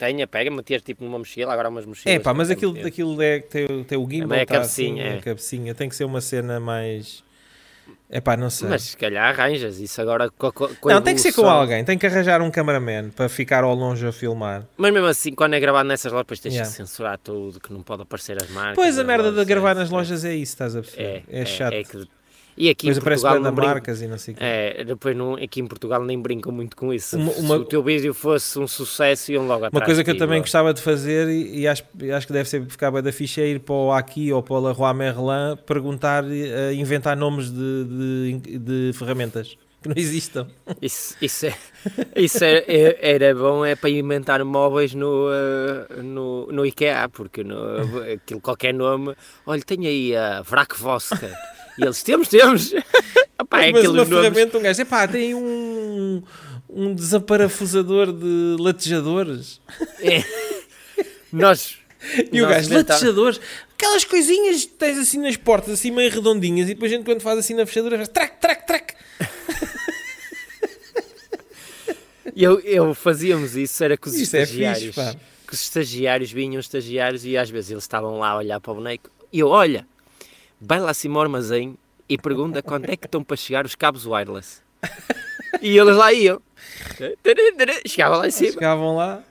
[0.05, 2.14] Tenha, pega, meter tipo numa mochila, agora umas mochilas.
[2.14, 2.87] É pá, mas aquilo, meter.
[2.87, 5.19] aquilo é, tem, tem o gimbal, é tá cabecinha, assim, é.
[5.19, 5.75] a cabecinha.
[5.75, 7.25] Tem que ser uma cena mais...
[8.11, 8.69] É pá, não sei.
[8.69, 11.40] Mas se calhar arranjas isso agora com a, com a não, tem que ser com
[11.40, 11.61] evolução.
[11.62, 11.85] alguém.
[11.85, 14.67] Tem que arranjar um cameraman para ficar ao longe a filmar.
[14.77, 16.71] Mas mesmo assim, quando é gravado nessas lojas, depois tens Yeah.
[16.71, 18.77] que censurar tudo, que não pode aparecer as marcas.
[18.77, 19.93] Pois, a merda de gravar é, nas é.
[19.93, 21.25] lojas é isso, estás a perceber?
[21.29, 21.73] É, chato.
[21.73, 22.07] é que-
[22.57, 24.37] E aqui Depois em Portugal não marcas e não sei.
[24.38, 27.17] É, depois não, aqui em Portugal nem brincam muito com isso.
[27.17, 29.73] Uma- Se uma- o teu vídeo fosse um sucesso, iam logo atrás.
[29.73, 32.49] Uma coisa que eu também gostava de fazer e, e acho, e acho que deve
[32.49, 35.57] ser ficar bem da ficha é ir para o Aqui ou para o Leroy Merlin
[35.67, 40.47] perguntar, eh, inventar nomes de, de, de ferramentas que não existam.
[40.81, 41.55] Isso, isso, é,
[42.17, 47.43] isso é- é- era bom é para inventar móveis no, eh, no, no IKEA, porque
[47.45, 47.59] no,
[48.12, 49.14] aquilo qualquer nome.
[49.45, 51.31] Olha, tem aí a Vrac Voska.
[51.79, 52.73] E eles, temos, temos.
[53.41, 54.09] Epá, é Mas uma nomes.
[54.09, 56.23] ferramenta, um gajo, epá, tem um,
[56.69, 59.61] um desaparafusador de latejadores.
[60.01, 60.23] É.
[61.33, 61.77] Nós.
[62.31, 63.41] E o gajo, latejadores,
[63.75, 67.21] aquelas coisinhas que tens assim nas portas, assim meio redondinhas, e depois a gente quando
[67.21, 68.95] faz assim na fechadura faz trac, trac, trac.
[72.37, 74.83] Eu, eu fazíamos isso, era com os Isso é estagiários.
[74.87, 75.15] fixe, pá.
[75.47, 78.73] que os estagiários vinham os estagiários e às vezes eles estavam lá a olhar para
[78.73, 79.87] o boneco e eu, olha,
[80.66, 81.77] vai lá acima ao armazém
[82.09, 84.62] e pergunta quando é que estão para chegar os cabos wireless.
[85.62, 86.40] E eles lá iam.
[87.87, 88.53] Chegava lá em cima.
[88.53, 89.22] Chegavam lá,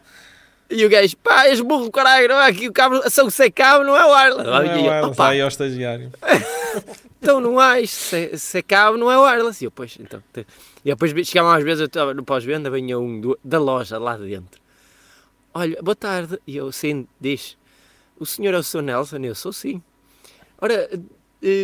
[0.70, 3.44] E o gajo, pá, és burro, caralho, não é aqui o cabo, só que se
[3.46, 4.44] é cabo não é wireless.
[4.50, 6.12] não é wireless, "Opa, aí ao estagiário.
[7.22, 9.64] então não há, isto, se, se cabo não é wireless.
[9.64, 10.24] E eu, pois, então.
[10.36, 14.18] E depois chegavam às vezes, eu estava no pós-venda, vinha um do- da loja lá
[14.18, 14.60] de dentro.
[15.54, 16.40] Olha, boa tarde.
[16.48, 17.56] E eu, sim, diz,
[18.20, 18.82] o senhor é o Sr.
[18.82, 19.18] Nelson?
[19.20, 19.82] E eu, sou sim.
[20.60, 20.90] Ora,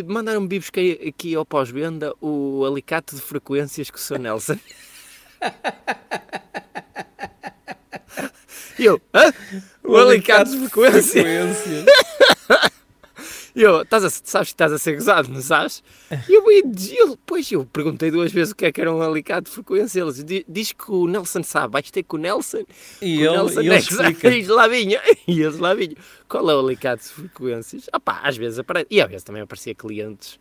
[0.06, 4.18] mandaram-me vir buscar aqui ao pós-venda o alicate de frequências com o Sr.
[4.18, 4.58] Nelson.
[8.78, 9.30] E eu, hã?
[9.84, 11.10] O alicate de frequências?
[11.10, 11.84] frequências.
[13.54, 15.82] E E eu, estás a, sabes que estás a ser gozado, não sabes?
[16.28, 16.58] E eu, e
[16.96, 20.00] ele, pois, eu perguntei duas vezes o que é que era um alicate de frequência.
[20.00, 22.64] Eles di- diz que o Nelson sabe, vais ter com o Nelson.
[23.02, 24.28] E o ele, Nelson e ele é explica.
[24.30, 25.96] E lá vinha, e eles lá vinham.
[26.28, 27.88] Qual é o alicate de frequências?
[27.92, 28.86] Ah pá, às vezes aparece.
[28.90, 30.38] E às vezes também aparecia clientes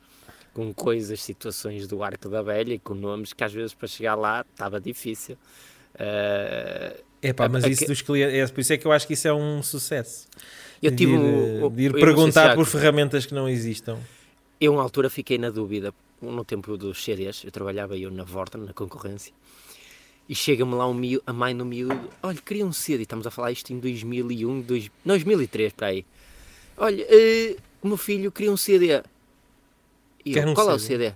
[0.53, 4.15] com coisas, situações do Arco da Velha e com nomes que às vezes para chegar
[4.15, 5.37] lá estava difícil.
[5.97, 9.05] Ah, Epá, mas É isso que- dos clientes, é por isso é que eu acho
[9.05, 10.27] que isso é um sucesso.
[10.81, 13.97] Eu de tive ir, um- eh, de ir eu perguntar por ferramentas que não existam.
[14.59, 18.61] Eu, uma altura, fiquei na dúvida, no tempo dos CDs, eu trabalhava eu na Vorten,
[18.61, 19.33] na concorrência,
[20.27, 23.31] e chega-me lá um miúdo, a mãe do miúdo, olha, queria um CD, estamos a
[23.31, 26.05] falar isto em 2001, dois, 2003, para aí.
[26.77, 29.01] Olha, eh, o meu filho queria um CD.
[30.25, 31.05] E eu, um qual é o CD?
[31.05, 31.15] CD?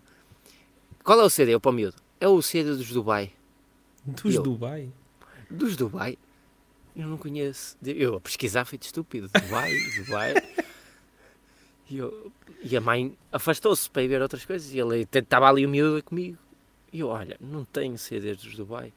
[1.04, 1.96] Qual é o CD, para o miúdo?
[2.20, 3.32] É o CD dos Dubai.
[4.06, 4.42] Dos Eu.
[4.44, 4.90] Dubai.
[5.50, 6.18] Dos Dubai?
[6.96, 7.76] Eu não conheço.
[7.84, 9.28] Eu a pesquisar feito estúpido.
[9.34, 10.34] Dubai, Dubai.
[11.90, 12.32] E, eu-
[12.64, 16.04] e a mãe afastou-se para ir ver outras coisas e ele estava ali o miúdo
[16.04, 16.38] comigo.
[16.92, 18.94] E eu, olha, não tenho CDs dos Dubai.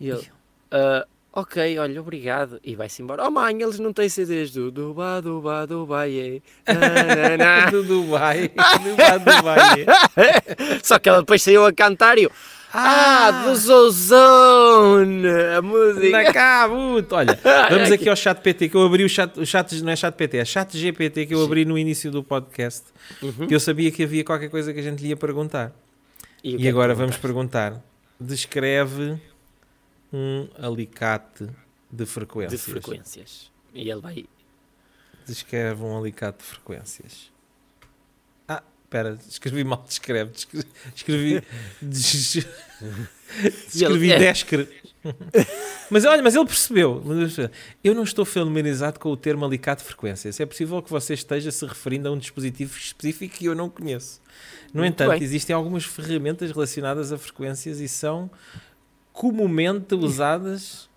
[0.00, 0.26] E ele,
[0.70, 2.60] "Ah, ok, olha, obrigado.
[2.64, 3.24] E vai-se embora.
[3.26, 6.18] Oh mãe, eles não têm CDs do Dubai, Dubai, Dubai.
[6.66, 6.72] é.
[6.72, 8.48] Na, na, na." Do Dubai.
[8.48, 9.86] Dubai, Dubai.
[10.82, 12.32] Só que ela depois saiu a cantar e eu,
[12.72, 15.26] ah, dos Ozone,
[15.56, 16.10] a música.
[16.10, 17.14] Na cabuto.
[17.14, 17.38] Olha,
[17.70, 20.14] vamos aqui ao chat PT, que eu abri o chat, o chat não é chat
[20.14, 22.84] PT, é chat GPT que eu abri no início do podcast,
[23.22, 23.46] Uhum.
[23.46, 25.72] que eu sabia que havia qualquer coisa que a gente lhe ia perguntar.
[26.42, 27.82] que E é agora vamos perguntar.
[28.20, 29.18] Descreve
[30.12, 31.46] um alicate
[31.90, 32.60] de frequências.
[32.60, 33.50] de frequências.
[33.74, 34.24] E ele vai.
[35.26, 37.30] Descreve um alicate de frequências.
[38.88, 40.30] Espera, escrevi mal, descreve.
[40.30, 40.64] descre-
[40.96, 41.42] Escrevi.
[41.82, 42.46] des-
[43.74, 44.18] Escrevi é.
[44.18, 44.66] descre.
[45.90, 47.02] Mas olha, mas ele percebeu.
[47.84, 50.40] Eu não estou familiarizado com o termo alicate de frequências.
[50.40, 54.22] É possível que você esteja se referindo a um dispositivo específico que eu não conheço.
[54.72, 55.22] No Muito entanto, bem.
[55.22, 58.30] existem algumas ferramentas relacionadas a frequências e são
[59.12, 60.88] comumente usadas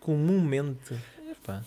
[0.00, 0.94] comumente
[1.30, 1.62] Epá.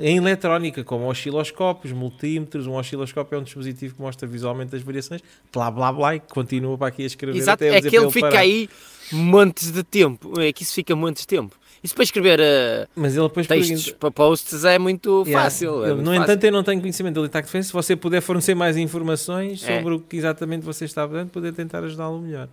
[0.00, 2.66] Em eletrónica, como osciloscópios, multímetros.
[2.66, 5.20] Um osciloscópio é um dispositivo que mostra visualmente as variações,
[5.52, 7.38] blá blá blá, e continua para aqui a escrever.
[7.38, 8.40] Exato, é que ele fica parar.
[8.40, 8.68] aí
[9.12, 10.40] montes de tempo.
[10.40, 11.56] É que isso fica montes de tempo.
[11.82, 15.44] Isso para escrever eh, Mas ele depois textos pergunta- para posts é muito Yeah.
[15.44, 15.84] fácil.
[15.84, 16.22] é muito no fácil.
[16.24, 17.68] entanto, eu não tenho conhecimento do Litac Defense.
[17.68, 19.76] Se você puder fornecer mais informações É.
[19.78, 22.48] sobre o que exatamente você está fazendo, poder tentar ajudá-lo melhor.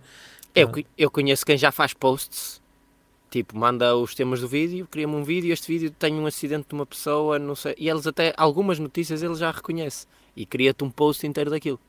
[0.54, 2.62] eu, eu conheço quem já faz posts.
[3.30, 6.74] Tipo, manda os temas do vídeo, cria-me um vídeo, este vídeo tem um acidente de
[6.74, 7.74] uma pessoa, não sei.
[7.76, 10.06] E eles até, algumas notícias ele já reconhece.
[10.36, 11.80] E cria-te um post inteiro daquilo.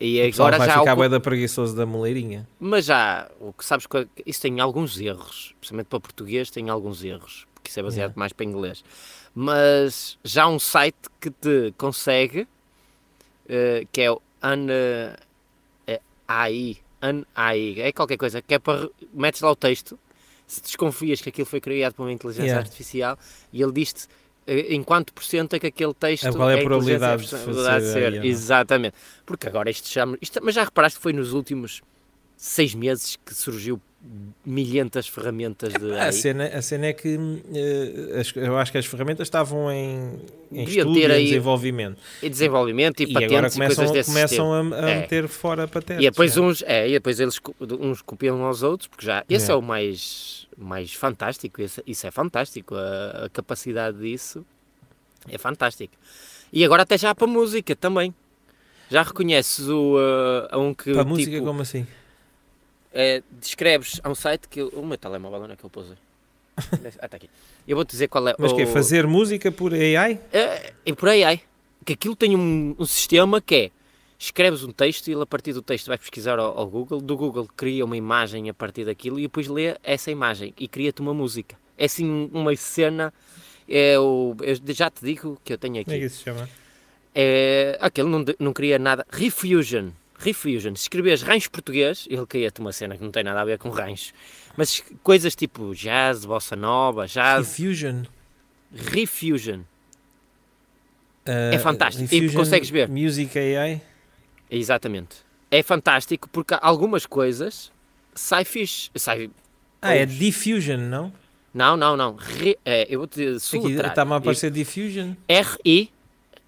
[0.00, 2.46] E O agora vai já ficar o co- bué da preguiçoso da moleirinha.
[2.60, 7.02] Mas já, o que sabes que isso tem alguns erros, principalmente para português tem alguns
[7.04, 8.18] erros, porque isso é baseado Yeah.
[8.18, 8.84] mais para inglês.
[9.34, 12.46] Mas já há um site que te consegue,
[13.48, 15.16] eh, que é o An, eh,
[15.86, 19.96] é AI, An AI, é qualquer coisa, que é para, metes lá o texto,
[20.54, 22.62] se desconfias que aquilo foi criado por uma inteligência Yeah.
[22.66, 23.18] artificial,
[23.52, 24.06] e ele diz-te
[24.46, 27.22] eh, em quanto por cento é que aquele texto É, qual é a inteligência probabilidade
[27.22, 28.20] de de ser.
[28.22, 28.28] aí?
[28.28, 28.94] Exatamente.
[29.24, 30.16] Porque agora isto chama.
[30.20, 31.80] Isto, mas já reparaste que foi nos últimos
[32.36, 33.80] seis meses que surgiu
[34.44, 37.16] milhentas ferramentas de A cena, a cena é que
[37.54, 40.18] eh, as- eu acho que as ferramentas estavam em,
[40.50, 41.98] em estudo ter e em aí desenvolvimento.
[42.22, 45.00] E desenvolvimento e, E agora patentes e começam, coisas desse começam a, a É.
[45.00, 46.04] meter fora patentes.
[46.04, 46.40] E depois é.
[46.40, 47.38] uns, é, e depois eles
[47.80, 49.54] uns copiam aos outros, porque já esse É.
[49.54, 54.44] é o mais, mais fantástico, esse- isso é fantástico, a, a capacidade disso
[55.28, 55.94] é fantástico.
[56.52, 58.12] E agora até já para música também.
[58.90, 61.86] Já reconheces o, uh, a um que Para a tipo, música, como assim?
[62.92, 65.86] É, descreves a um site que eu- o meu telemóvel onde é que eu pus?
[67.00, 67.30] Ah, está aqui.
[67.66, 68.56] Eu vou-te dizer qual é Mas o...
[68.56, 70.20] que é fazer música por AI?
[70.32, 71.40] É, é por ai.
[71.84, 73.70] Que aquilo tem um, um sistema que é
[74.18, 77.16] escreves um texto e ele a partir do texto vai pesquisar ao, ao Google, do
[77.16, 81.12] Google cria uma imagem a partir daquilo e depois lê essa imagem e cria-te uma
[81.14, 81.56] música.
[81.76, 83.12] É assim uma cena,
[83.68, 86.14] é o, eu já te digo que eu tenho Como é que aqui.
[86.14, 86.48] se chama?
[87.14, 89.06] É, aquele não, não cria nada.
[89.10, 89.88] Refusion.
[90.22, 90.74] Refusion.
[90.74, 93.68] Se escreveres rancho português, ele cria-te uma cena que não tem nada a ver com
[93.70, 94.12] rancho.
[94.56, 98.02] Mas coisas tipo jazz, bossa nova, jazz, Fusion.
[98.72, 99.60] Refusion.
[101.26, 102.04] Uh, fantástico.
[102.04, 102.88] E Fusion consegues ver?
[102.88, 103.80] Music AI.
[104.50, 105.16] Exatamente.
[105.50, 107.70] É fantástico porque algumas coisas
[108.14, 108.90] sai fixe.
[108.94, 109.30] Sai...
[109.80, 110.06] Ah, é.
[110.06, 111.12] Diffusion, não?
[111.52, 112.16] Não, não, não.
[112.16, 112.58] Re...
[112.64, 113.90] É, eu Aqui soletrar.
[113.90, 115.14] está-me a aparecer Diffusion.
[115.28, 115.90] R-I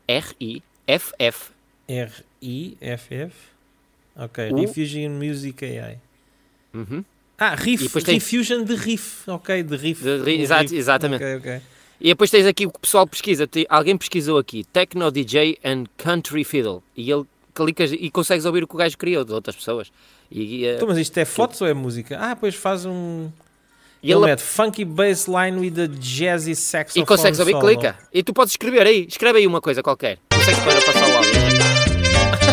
[0.06, 1.52] R-I-F-F
[1.88, 3.53] R-I-F-F.
[4.16, 4.57] Ok, U.
[4.57, 5.98] Diffusion Music AI.
[6.72, 7.05] uhum.
[7.37, 9.29] Ah, riff, tem- Diffusion de riff.
[9.29, 10.05] Ok, de riff.
[10.05, 10.77] De exato- riff.
[10.77, 11.24] exatamente.
[11.24, 11.61] Ok, ok.
[12.00, 13.48] E depois tens aqui o que o pessoal pesquisa.
[13.68, 16.83] Alguém pesquisou aqui Techno DJ and Country Fiddle.
[16.96, 17.24] E ele
[17.55, 19.90] clicas e consegues ouvir o que o gajo criou de outras pessoas.
[20.31, 22.18] E, eh, Então, mas isto é fotos ou é música?
[22.20, 23.31] Ah, pois faz um.
[24.03, 27.03] e ele ele mete funky bass line with a jazzy saxophone.
[27.03, 27.64] E consegues ouvir, solo.
[27.66, 27.96] clica.
[28.12, 30.18] E tu podes escrever aí, escreve aí uma coisa qualquer.
[30.33, 31.73] Consegues para passar o áudio.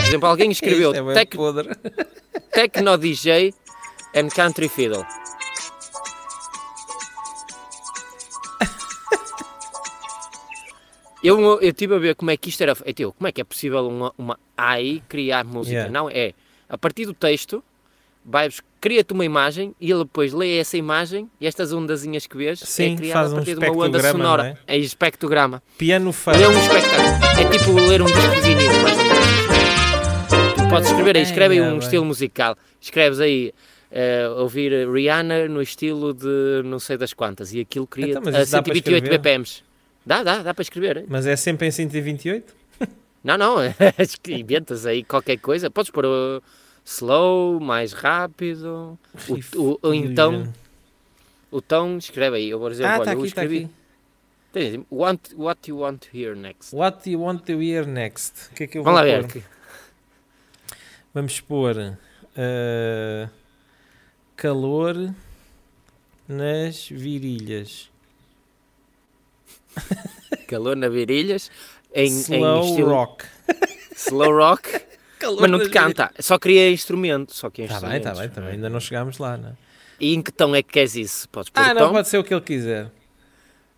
[0.01, 1.35] Por exemplo, alguém escreveu é tec.
[2.53, 3.53] Techno DJ
[4.15, 5.05] and Country Fiddle.
[11.23, 12.75] Eu, eu estive a ver como é que isto era.
[12.83, 15.75] É, tio, como é que é possível uma, uma AI criar música?
[15.75, 15.91] Yeah.
[15.93, 16.33] Não, é
[16.67, 17.63] a partir do texto,
[18.25, 22.59] vai, cria-te uma imagem e ele depois lê essa imagem e estas ondazinhas que vês
[22.59, 24.59] Sim, é criada faz a um partir de uma onda sonora.
[24.67, 24.75] é?
[24.75, 25.61] É espectrograma.
[25.77, 26.45] Piano Ler funk.
[26.47, 27.39] um espectáculo.
[27.39, 28.71] É tipo ler um disco de vinil,
[30.71, 32.57] podes escrever aí, escreve aí um estilo musical.
[32.79, 33.53] Escreves aí,
[33.91, 37.53] eh, ouvir Rihanna no estilo de não sei das quantas.
[37.53, 39.17] E aquilo cria Então, a isso dá para 128 escrever?
[39.19, 39.63] BPMs.
[40.05, 41.05] Dá, dá, dá para escrever.
[41.07, 42.55] Mas é sempre em 128?
[43.23, 43.57] Não, não,
[44.29, 45.69] inventas aí qualquer coisa.
[45.69, 46.41] Podes pôr uh,
[46.83, 48.97] slow, mais rápido.
[49.29, 50.51] O, o- o então,
[51.51, 52.49] o tom, escreve aí.
[52.49, 53.65] Eu vou dizer, Ah, olha, eu aqui, está escrevi.
[53.65, 53.73] aqui.
[54.53, 56.75] Tem, want, what you want to hear next.
[56.75, 58.49] What you want to hear next?
[58.51, 59.27] O que é que eu Vamos lá ver.
[59.27, 59.43] pôr?
[61.13, 61.97] Vamos pôr
[62.35, 63.29] eh,
[64.35, 65.13] calor
[66.27, 67.89] nas virilhas.
[70.47, 71.49] Calor na virilhas.
[71.93, 73.25] Em, em Slow estilo rock.
[73.95, 74.81] slow rock.
[75.19, 77.33] Calor Mas não nas te canta, só cria instrumento.
[77.33, 79.53] Só que Está Tá bem, está bem, também ainda não chegámos lá, não é?
[79.99, 81.29] E em que tom é que queres isso?
[81.29, 82.89] Podes pôr Ah, não, tom pode ser o que ele quiser.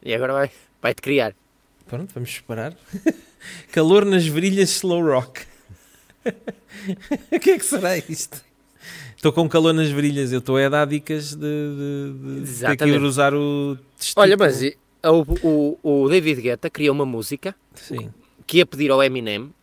[0.02, 1.36] e agora vai, vai-te criar.
[1.86, 2.74] Pronto, vamos esperar.
[3.72, 5.46] Calor nas virilhas slow rock.
[7.32, 8.44] o que é que será isto?
[9.16, 12.50] Estou com calor nas virilhas, eu estou a dar dicas de, de, de ter que
[12.50, 12.98] Exatamente.
[12.98, 14.24] ir usar o testículo.
[14.24, 14.62] Olha, mas
[15.06, 18.12] o, o, o David Guetta criou uma música Sim.
[18.46, 19.54] que ia pedir ao Eminem, uh,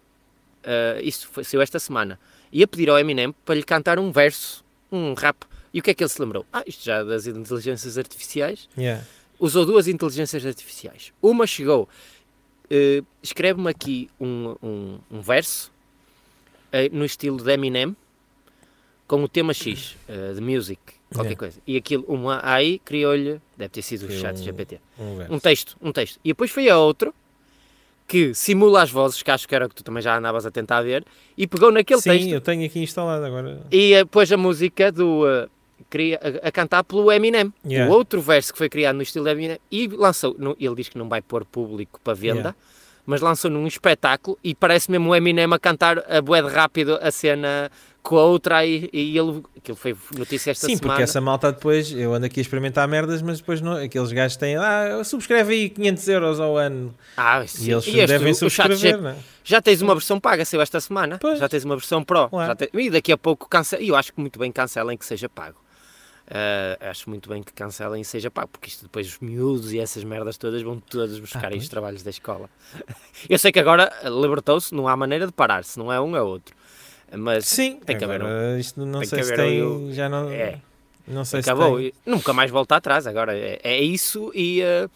[1.02, 2.18] isso foi, saiu esta semana,
[2.52, 5.44] ia pedir ao Eminem para lhe cantar um verso, um rap.
[5.72, 6.44] E o que é que ele se lembrou?
[6.52, 8.68] Ah, isto já das inteligências artificiais.
[8.76, 9.04] Yeah.
[9.38, 11.12] Usou duas inteligências artificiais.
[11.22, 11.88] Uma chegou,
[12.64, 15.70] uh, escreve-me aqui um, um, um verso
[16.92, 17.94] no estilo de Eminem,
[19.06, 20.80] com o tema X, uh, de music,
[21.12, 21.58] qualquer coisa.
[21.66, 24.80] E aquilo, uma AI criou-lhe, deve ter sido o chat um- GPT.
[24.98, 25.34] Um.
[25.34, 26.20] Um texto, um texto.
[26.24, 27.12] E depois foi a outro
[28.06, 30.50] que simula as vozes, que acho que era o que tu também já andavas a
[30.50, 31.04] tentar ver,
[31.36, 33.60] e pegou naquele Sim, texto eu tenho aqui instalado agora.
[33.70, 35.28] e eh, pôs a música do.
[35.28, 35.48] eh,
[35.88, 37.52] cria- a, a cantar pelo Eminem.
[37.64, 37.90] Yeah.
[37.92, 40.34] O outro verso que foi criado no estilo Eminem e lançou.
[40.38, 42.34] no- ele diz que não vai pôr público para venda.
[42.38, 42.56] Yeah.
[43.10, 46.96] Mas lançou num espetáculo e parece mesmo o Eminem a cantar a bué de rápido
[47.02, 47.70] a cena
[48.02, 50.92] com a outra e, e ele, aquilo foi notícia esta Sim, semana.
[50.94, 54.36] porque essa malta depois, eu ando aqui a experimentar merdas, mas depois não, aqueles gajos
[54.36, 56.94] têm, ah, subscreve aí 500 euros ao ano.
[57.16, 57.66] Ah, sim.
[57.68, 59.16] E eles este, devem subscrever, não é?
[59.44, 61.18] Já tens uma versão paga, saiu esta semana.
[61.20, 61.38] Pois.
[61.38, 62.28] Já tens uma versão Pro.
[62.28, 62.46] Claro.
[62.46, 63.82] Já te- E daqui a pouco cancela.
[63.82, 65.56] E eu acho que muito bem cancelem que seja pago.
[66.32, 69.80] Ah, acho muito bem que cancelem e seja pago, porque isto depois os miúdos e
[69.80, 72.48] essas merdas todas vão todas buscar Ah, os trabalhos da escola.
[73.28, 76.16] Eu sei que agora ah, libertou-se, não há maneira de parar, se não é um
[76.16, 76.54] é outro.
[77.12, 80.30] Mas Sim, Tem que haver agora, isto não tem sei se tem, aí já não,
[80.30, 80.60] é,
[81.08, 81.78] não sei acabou.
[81.78, 81.92] se tem.
[82.06, 83.04] Nunca mais volta atrás.
[83.08, 84.88] Agora é, é isso e ah,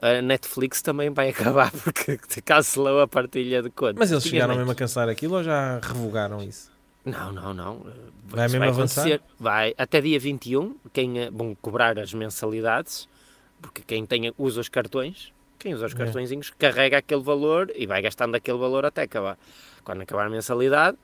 [0.00, 3.96] a Netflix também vai acabar porque cancelou a partilha de contas.
[3.98, 6.72] Mas eles chegaram mesmo a cancelar aquilo ou já revogaram isso?
[7.04, 7.86] Não, não, não.
[8.26, 9.02] Vai Isso mesmo avançar?
[9.02, 9.22] acontecer.
[9.38, 13.08] Vai até dia 21, quem eh, vão cobrar as mensalidades,
[13.60, 15.96] porque quem tem, usa os cartões, quem usa os É.
[15.96, 19.38] cartõezinhos, carrega aquele valor e vai gastando aquele valor até acabar.
[19.84, 20.96] Quando acabar a mensalidade,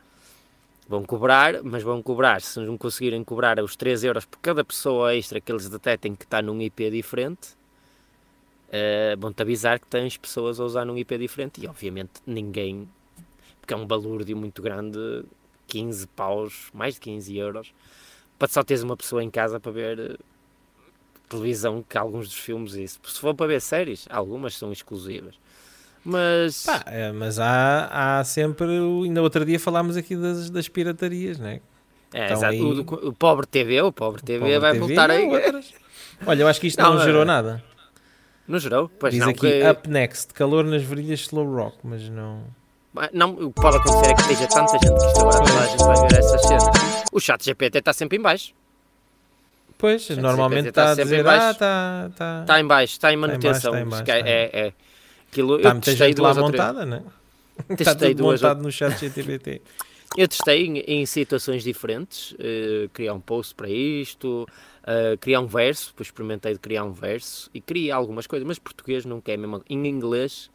[0.88, 5.14] vão cobrar, mas vão cobrar, se não conseguirem cobrar os 3 euros por cada pessoa
[5.14, 7.50] extra que eles detectem que está num IP diferente,
[8.72, 12.88] eh, vão-te avisar que tens pessoas a usar num IP diferente e obviamente ninguém,
[13.60, 14.98] porque é um balúrdio muito grande,
[15.70, 17.72] 15 paus, mais de 15 euros,
[18.38, 20.16] para só teres uma pessoa em casa para ver eh,
[21.28, 22.98] televisão, que alguns dos filmes, isso.
[23.04, 25.34] Se for para ver séries, algumas são exclusivas.
[26.04, 30.66] Mas, Pá, é, mas há, há sempre, o- ainda outro dia falámos aqui das, das
[30.68, 31.60] piratarias, né?
[32.12, 35.10] é, então exato, aí- o, o pobre TV, o pobre TV Pobre vai TV, voltar
[35.10, 35.24] aí.
[35.26, 35.72] outras.
[36.26, 37.62] Olha, eu acho que isto não, Não, gerou nada.
[38.48, 38.88] Não gerou?
[38.98, 42.44] Pois Diz não, aqui, que- up next, calor nas virilhas slow rock, mas não...
[43.12, 45.66] não, o que pode acontecer é que esteja tanta gente que isto agora toda a
[45.66, 46.64] gente vai ver essas cenas.
[47.12, 48.52] O chat GPT está sempre em baixo.
[49.78, 51.42] Pois, normalmente está sempre em baixo.
[51.46, 52.10] ah, está...
[52.16, 53.72] Tá, Está em baixo, está em em baixo, manutenção.
[53.72, 54.72] está em baixo, é, em é, é.
[55.30, 57.02] Aquilo, tá eu testei lá duas três- montada, né?
[57.76, 59.62] Testei tudo duas montado no chat GTBT.
[60.16, 64.44] Eu testei em, em situações diferentes, eh, criar um post para isto,
[64.82, 68.58] uh, criar um verso, depois experimentei de criar um verso e criei algumas coisas, mas
[68.58, 69.62] português nunca é mesmo.
[69.70, 70.50] Em inglês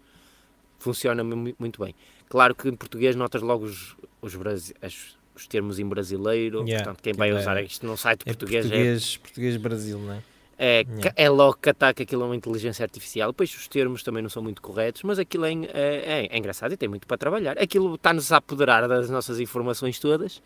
[0.78, 1.95] funciona muito bem.
[2.30, 4.36] Claro que em português notas logo os, os,
[4.82, 8.65] as, os termos em brasileiro, yeah, portanto quem vai usar isto num site é português,
[8.65, 9.19] português é...
[9.19, 10.21] Português Brasil, não é?
[10.57, 11.13] É, yeah.
[11.17, 13.32] é logo que ataca aquilo a uma inteligência artificial.
[13.32, 16.71] Depois os termos também não são muito corretos, mas aquilo é, é, é, é engraçado
[16.71, 17.57] e tem muito para trabalhar.
[17.59, 20.41] Aquilo está-nos a apoderar das nossas informações todas,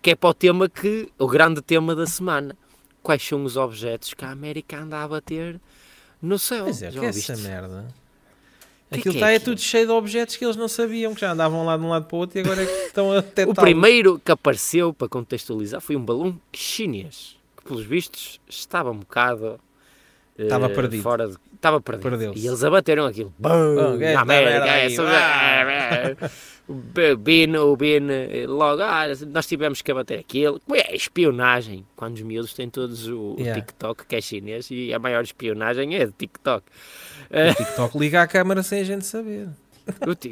[0.00, 2.56] que é para o tema que, o grande tema da semana.
[3.02, 5.60] Quais são os objetos que a América anda a bater
[6.22, 6.64] no céu?
[6.64, 7.88] Pois é, que é essa merda.
[8.90, 11.32] Que aquilo está é, é tudo cheio de objetos que eles não sabiam, que já
[11.32, 13.54] andavam lá de um lado para o outro e agora é que estão a O
[13.54, 17.36] primeiro que apareceu, para contextualizar, foi um balão chinês
[17.66, 19.60] pelos vistos, estava um bocado.
[20.38, 21.02] Estava uh, perdido.
[21.02, 22.32] Fora de, estava perdido.
[22.36, 23.34] E eles abateram aquilo.
[23.38, 24.66] Bum, na América.
[24.66, 26.16] É,
[26.68, 28.06] o Bin, o Bin,
[28.46, 30.60] logo, ah, nós tivemos que abater aquilo.
[30.72, 31.84] É espionagem.
[31.96, 33.60] Quando os miúdos têm todos o, yeah.
[33.60, 36.64] TikTok, que é chinês, e a maior espionagem é de TikTok.
[37.30, 39.48] O TikTok liga à câmara sem a gente saber.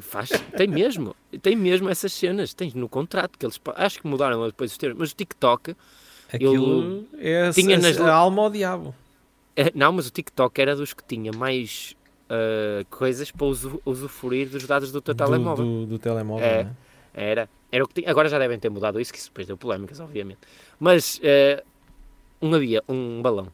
[0.03, 4.45] Faz, tem mesmo, tem mesmo essas cenas, tens no contrato que eles acho que mudaram
[4.47, 5.75] depois os termos, mas o TikTok
[6.31, 7.99] Aquilo é tinha nas...
[7.99, 8.95] a alma ao diabo.
[9.57, 11.97] É, não, mas o TikTok era dos que tinha mais
[12.31, 13.47] uh, coisas para
[13.85, 15.65] usufruir dos dados do teu do, telemóvel.
[15.65, 16.77] Do, do telemóvel, é, né?
[17.15, 17.49] Era.
[17.73, 18.11] era o que tinha.
[18.11, 20.41] Agora já devem ter mudado isso, que isso depois deu polémicas, obviamente.
[20.79, 21.65] Mas uh,
[22.41, 23.49] um havia um balão.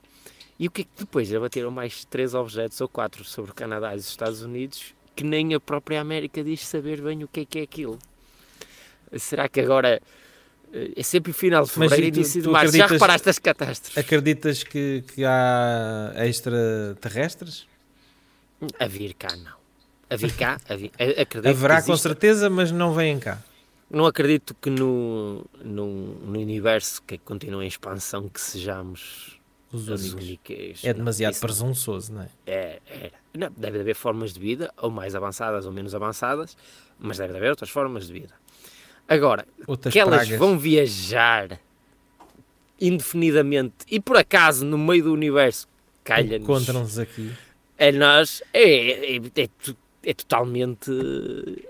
[0.59, 3.95] E o que é que depois abateram mais três objetos ou quatro sobre o Canadá
[3.95, 7.45] e os Estados Unidos que nem a própria América diz saber bem o que é
[7.45, 7.99] que é aquilo?
[9.17, 10.01] Será que agora eh,
[10.73, 12.77] é sempre final de fevereiro e início de março.
[12.77, 13.99] Já reparaste as catástrofes?
[13.99, 17.67] Acreditas que, que há extraterrestres?
[18.79, 19.61] A vir cá, não.
[20.09, 23.39] A vir cá, a vir, acredito Haverá com certeza, mas não vêm cá.
[23.91, 29.39] Não acredito que no, no, no universo que continua em expansão que sejamos
[29.71, 30.85] os únicos.
[30.85, 32.29] É demasiado não, presunçoso, não é?
[32.47, 33.13] É, é.
[33.35, 36.57] Não, deve haver formas de vida, ou mais avançadas ou menos avançadas,
[36.99, 38.35] mas deve haver outras formas de vida.
[39.09, 40.39] Agora, Outras que elas pragas.
[40.39, 41.59] vão viajar
[42.81, 45.69] indefinidamente e por acaso no meio do universo
[46.03, 46.43] calha-nos.
[46.43, 47.33] Encontram-nos aqui.
[47.79, 49.49] É nós, é, é, é,
[50.05, 50.91] é totalmente.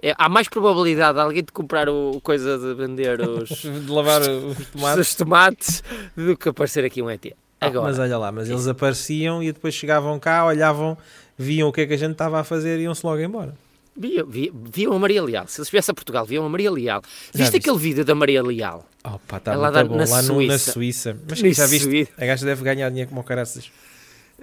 [0.03, 3.49] É, há mais probabilidade de alguém de comprar o coisa de vender os.
[3.63, 5.09] de lavar os tomates.
[5.09, 5.85] os tomates
[6.17, 7.27] do que aparecer aqui um ET.
[7.61, 10.99] Ah, Agora, ah, mas olha lá, mas eles apareciam e depois chegavam cá, olhavam,
[11.39, 13.55] viam o que é que a gente estava a fazer e iam-se logo embora.
[13.97, 15.47] Viam, viam a Maria Leal.
[15.47, 17.03] Se eles viessem a Portugal, viam a Maria Leal.
[17.35, 18.87] Viste aquele vídeo da Maria Leal?
[19.05, 19.97] Oh, pá, tá Ela bom.
[19.97, 21.17] Na lá no, na Suíça.
[21.29, 21.85] Mas que já viste?
[21.85, 22.13] Suíça.
[22.17, 23.71] A gaja deve ganhar dinheiro como o caraças.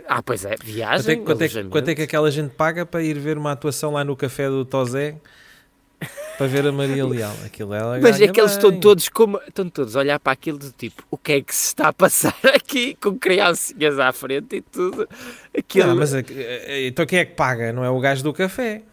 [0.07, 0.55] Ah, pois é.
[0.63, 3.51] Viagem, quanto é, quanto, é, quanto é que aquela gente paga para ir ver uma
[3.51, 5.15] atuação lá no café do Tozé?
[6.39, 7.35] para ver a Maria Leal.
[7.45, 10.57] Aquilo ela Mas é que eles estão todos, como, estão todos a olhar para aquilo
[10.57, 14.55] do tipo, o que é que se está a passar aqui com criancinhas à frente
[14.55, 15.07] e tudo.
[15.57, 15.87] Aquilo...
[15.87, 17.73] Não, mas, então quem é que paga?
[17.73, 18.83] Não é o gajo do café?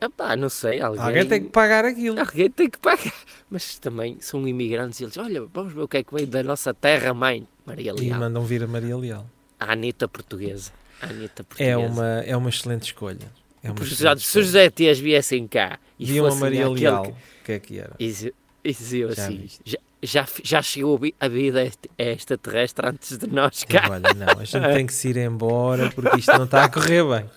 [0.00, 1.02] Epá, não sei, alguém...
[1.02, 2.20] alguém tem que pagar aquilo.
[2.20, 3.12] Alguém tem que pagar.
[3.50, 6.42] Mas também são imigrantes e eles, olha, vamos ver o que é que veio da
[6.42, 8.16] nossa terra-mãe, Maria Leal.
[8.16, 9.26] E mandam vir a Maria Leal.
[9.58, 10.70] A Anitta portuguesa.
[11.02, 11.70] A Anitta é portuguesa.
[11.70, 13.32] É uma, é uma excelente escolha.
[13.62, 17.44] É uma excelente se os José Tias viessem cá e Viam a Maria Leal, o
[17.44, 17.52] que...
[17.52, 17.96] é que era?
[17.98, 23.88] E diziam assim, já, já, já chegou a vida extraterrestre antes de nós cá.
[23.90, 27.02] olha, não, a gente tem que se ir embora porque isto não está a correr
[27.02, 27.30] bem.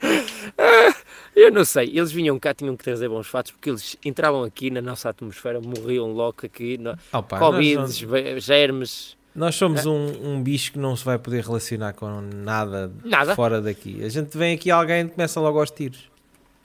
[1.34, 4.70] Eu não sei, eles vinham cá, tinham que trazer bons fatos, porque eles entravam aqui
[4.70, 9.16] na nossa atmosfera, morriam logo aqui, no, Opa, Covid, somos, germes.
[9.34, 13.60] Nós somos um, um, bicho que não se vai poder relacionar com nada, nada, fora
[13.60, 14.02] daqui.
[14.04, 16.10] A gente vem aqui alguém começa logo aos tiros.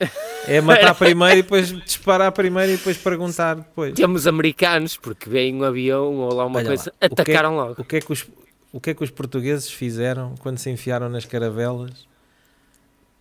[0.48, 3.94] É matar primeiro e depois disparar primeiro e depois perguntar depois.
[3.94, 7.56] Temos americanos, porque vem um avião ou lá uma Olha coisa, lá, atacaram o é,
[7.64, 7.82] logo.
[7.82, 8.24] O que, é que os,
[8.72, 12.06] o que é que os portugueses fizeram quando se enfiaram nas caravelas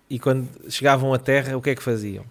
[0.09, 2.25] e quando chegavam à terra, o que é que faziam?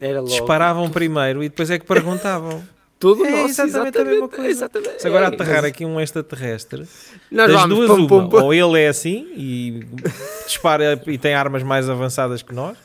[0.00, 0.30] Era logo.
[0.30, 2.62] Disparavam primeiro e depois é que perguntavam.
[2.98, 4.50] Tudo é nosso, exatamente, exatamente, a mesma coisa.
[4.50, 5.02] Exatamente.
[5.02, 6.86] Se agora é, aterrar aqui um extraterrestre,
[7.30, 8.42] Nós das duas pum, uma, pum, pum.
[8.42, 9.86] ou ele é assim e
[10.46, 12.78] dispara e tem armas mais avançadas que nós,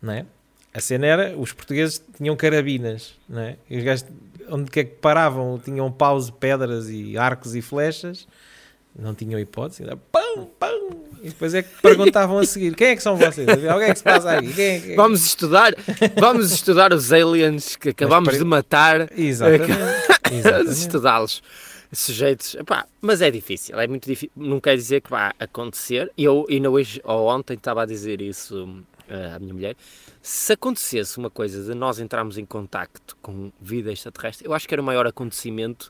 [0.00, 0.26] não é?
[0.74, 3.56] A cena era, os portugueses tinham carabinas, não é?
[3.70, 4.04] E os gajos,
[4.50, 8.28] onde que é que paravam, tinham paus, pedras e arcos e flechas,
[8.94, 10.90] não tinham hipótese, era pão, pão,
[11.26, 13.48] e depois é que perguntavam a seguir: quem é que são vocês?
[13.66, 14.60] Alguém é que se passa aqui?
[14.60, 14.92] É que...
[14.92, 14.94] É?
[14.94, 15.74] Vamos estudar,
[16.16, 18.38] vamos estudar os aliens que acabamos para...
[18.38, 19.10] de matar.
[19.18, 19.72] Exatamente.
[20.42, 21.42] Vamos estudá-los.
[21.92, 26.12] Sujeitos, epá, mas é difícil, é muito difícil, não quer dizer que vá acontecer.
[26.18, 28.64] Eu ainda hoje ou ontem estava a dizer isso
[29.08, 29.76] uh, à minha mulher.
[30.20, 34.74] Se acontecesse uma coisa de nós entrarmos em contacto com vida extraterrestre, eu acho que
[34.74, 35.88] era o maior acontecimento.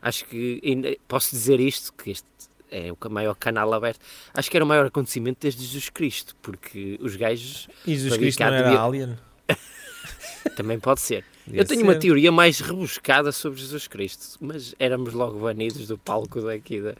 [0.00, 2.26] Acho que ainda, posso dizer isto: que este
[2.72, 4.00] é o maior canal aberto.
[4.34, 7.68] Acho que era o maior acontecimento desde Jesus Cristo, porque os gajos.
[7.86, 9.18] E Jesus Cristo não era devia- alien?
[10.56, 11.24] Também pode ser.
[11.46, 11.98] Devia Eu tenho uma ser.
[12.00, 16.80] teoria mais rebuscada sobre Jesus Cristo, mas éramos logo banidos do palco daqui.
[16.80, 16.94] Da...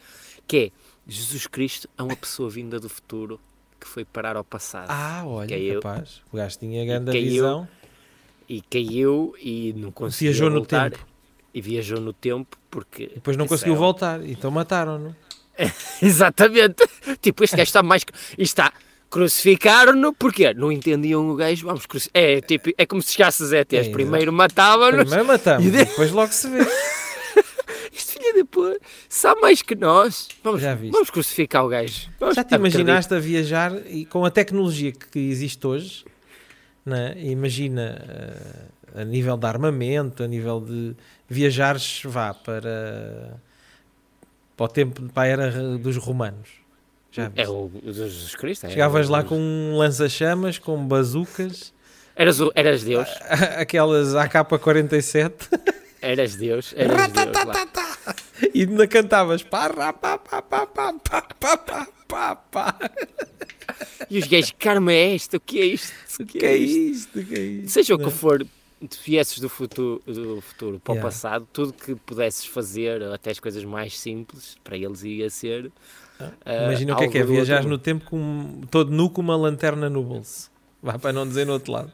[0.47, 0.71] Que é:
[1.07, 3.39] Jesus Cristo é uma pessoa vinda do futuro
[3.79, 4.87] que foi parar ao passado.
[4.89, 5.75] Ah, olha, Caiu.
[5.75, 6.21] rapaz.
[6.31, 7.67] O gajo tinha grande caiu visão.
[8.47, 10.31] E caiu e não conseguiu.
[10.31, 10.91] Viajou no voltar.
[10.91, 11.05] tempo.
[11.53, 13.07] E viajou no tempo porque.
[13.13, 14.23] Depois não conseguiu voltar.
[14.25, 15.15] Então mataram-no.
[16.01, 16.83] Exatamente.
[17.21, 18.03] tipo, este gajo está mais.
[18.37, 18.71] Está.
[19.09, 20.53] Crucificaram-no, porquê?
[20.55, 22.21] Não entendiam o gajo, vamos crucificar.
[22.23, 23.87] É, tipo, é como se chegasses ETs.
[23.87, 26.59] É, Primeiro matavam-nos, Primeiro matamos, E de- depois logo se vê.
[27.95, 30.27] Este filho de puta sabe mais que nós.
[30.43, 32.09] Vamos, vamos crucificar o gajo.
[32.19, 36.03] Vamos- Já te imaginaste a viajar e com a tecnologia que existe hoje,
[36.83, 37.13] né?
[37.17, 38.03] imagina
[38.95, 40.95] eh, a nível de armamento, a nível de
[41.29, 43.39] viajares, vá para,
[44.55, 46.49] para o tempo, para a era dos romanos.
[47.11, 48.65] Já É o, o Jesus Cristo.
[48.65, 51.71] é Chegavas o- lá com um lança-chamas, com bazucas,
[52.15, 53.07] Eras, o- eras Deus.
[53.57, 55.33] aquelas AK-47
[56.01, 56.73] Eras Deus.
[56.75, 58.15] Eras Deus lá.
[58.53, 62.79] e ainda cantavas pá, rá, pá, pá, pá, pá, pá, pá, pá, pá, pá.
[64.09, 65.37] E os gajos, karma é esta?
[65.37, 65.93] O que é isto?
[66.21, 67.23] O Que é isto?
[67.23, 67.69] Que é isto?
[67.71, 68.45] Seja o que for,
[69.03, 71.07] viesses do futuro, do futuro para Yeah.
[71.07, 75.71] o passado, tudo que pudesses fazer, até as coisas mais simples, para eles ia ser.
[76.19, 79.35] ah, Imagina o que é que é viajar no tempo com, todo nu com uma
[79.35, 80.51] lanterna no bolso.
[80.81, 81.91] Vá para não dizer no outro lado.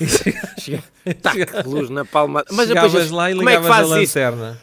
[0.00, 0.82] Chega- Chega-
[1.20, 2.44] Tac, luz na palma.
[2.50, 4.18] Mas chegavas depois, lá e é ligavas a fazes isso?
[4.18, 4.60] lanterna.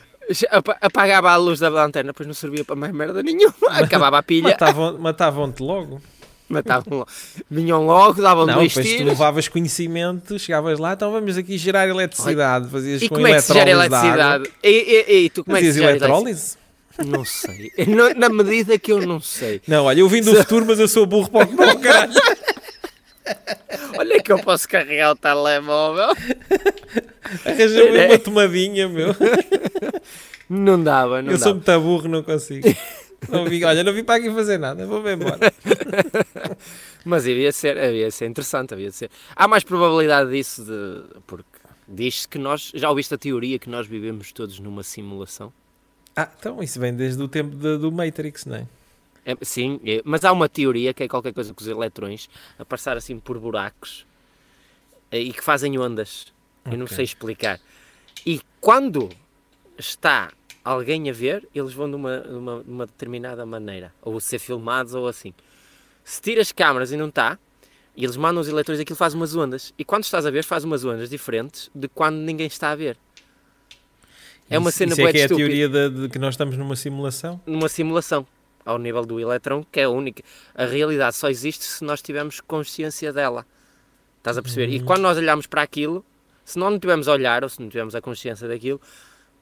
[0.51, 3.53] Apa- Apagava a luz da lanterna, depois não servia para mais merda nenhuma.
[3.71, 6.01] Acabava a pilha, Matavam- Matavam-te logo.
[6.49, 7.09] Matavam logo.
[7.49, 9.07] Vinham logo, davam dois depois tu tiros.
[9.07, 12.69] levavas conhecimento, chegavas lá, então vamos aqui gerar eletricidade.
[12.69, 14.49] Fazias E com como é que se gera eletricidade?
[14.63, 16.57] E, e, e tu como é que Fazias se eletrólise?
[17.05, 17.71] Não sei.
[18.15, 19.61] Na medida que eu não sei.
[19.67, 22.13] Não, olha, eu vim do futuro, mas eu sou burro para o caralho.
[23.97, 26.15] Olha que eu posso carregar o telemóvel.
[27.45, 29.15] Arranja-me uma tomadinha, meu.
[30.49, 31.79] Não dava, não eu sou dava.
[31.79, 32.67] muito burro, não consigo.
[33.29, 35.39] Não vim, olha, não vim para aqui fazer nada, vou-me embora.
[37.03, 39.09] Mas havia de ser, havia de ser interessante, havia de ser.
[39.35, 41.19] Há mais probabilidade disso de.
[41.25, 41.49] Porque
[41.87, 42.71] diz-se que nós.
[42.75, 45.51] Já ouviste a teoria que nós vivemos todos numa simulação?
[46.15, 48.67] Ah, então isso vem desde o tempo de- do Matrix, não é?
[49.25, 52.63] É, sim, é, mas há uma teoria que é qualquer coisa com os eletrões a
[52.63, 54.05] passar assim por buracos
[55.11, 56.27] eh, e que fazem ondas.
[56.65, 57.59] Eu não sei explicar.
[58.25, 59.09] E quando
[59.77, 60.31] está
[60.71, 64.39] alguém a ver, eles vão de uma, de uma, de uma determinada maneira, ou ser
[64.39, 65.33] filmados ou assim.
[66.03, 67.37] Se tiras câmaras e não está,
[67.95, 69.73] e eles mandam os eletrões, aquilo faz umas ondas.
[69.77, 72.97] E quando estás a ver, faz umas ondas diferentes de quando ninguém está a ver.
[74.49, 76.55] É uma Isso- cena isso é que é a teoria de, de que nós estamos
[76.57, 77.41] numa simulação?
[77.45, 78.25] numa simulação
[78.65, 80.23] ao nível do eletrão, que é a única.
[80.55, 83.45] A realidade só existe se nós tivermos consciência dela.
[84.19, 84.69] Estás a perceber?
[84.69, 84.85] E Uhum.
[84.85, 86.05] quando nós olhamos para aquilo,
[86.45, 88.79] se nós não tivermos a olhar ou se não tivermos a consciência daquilo,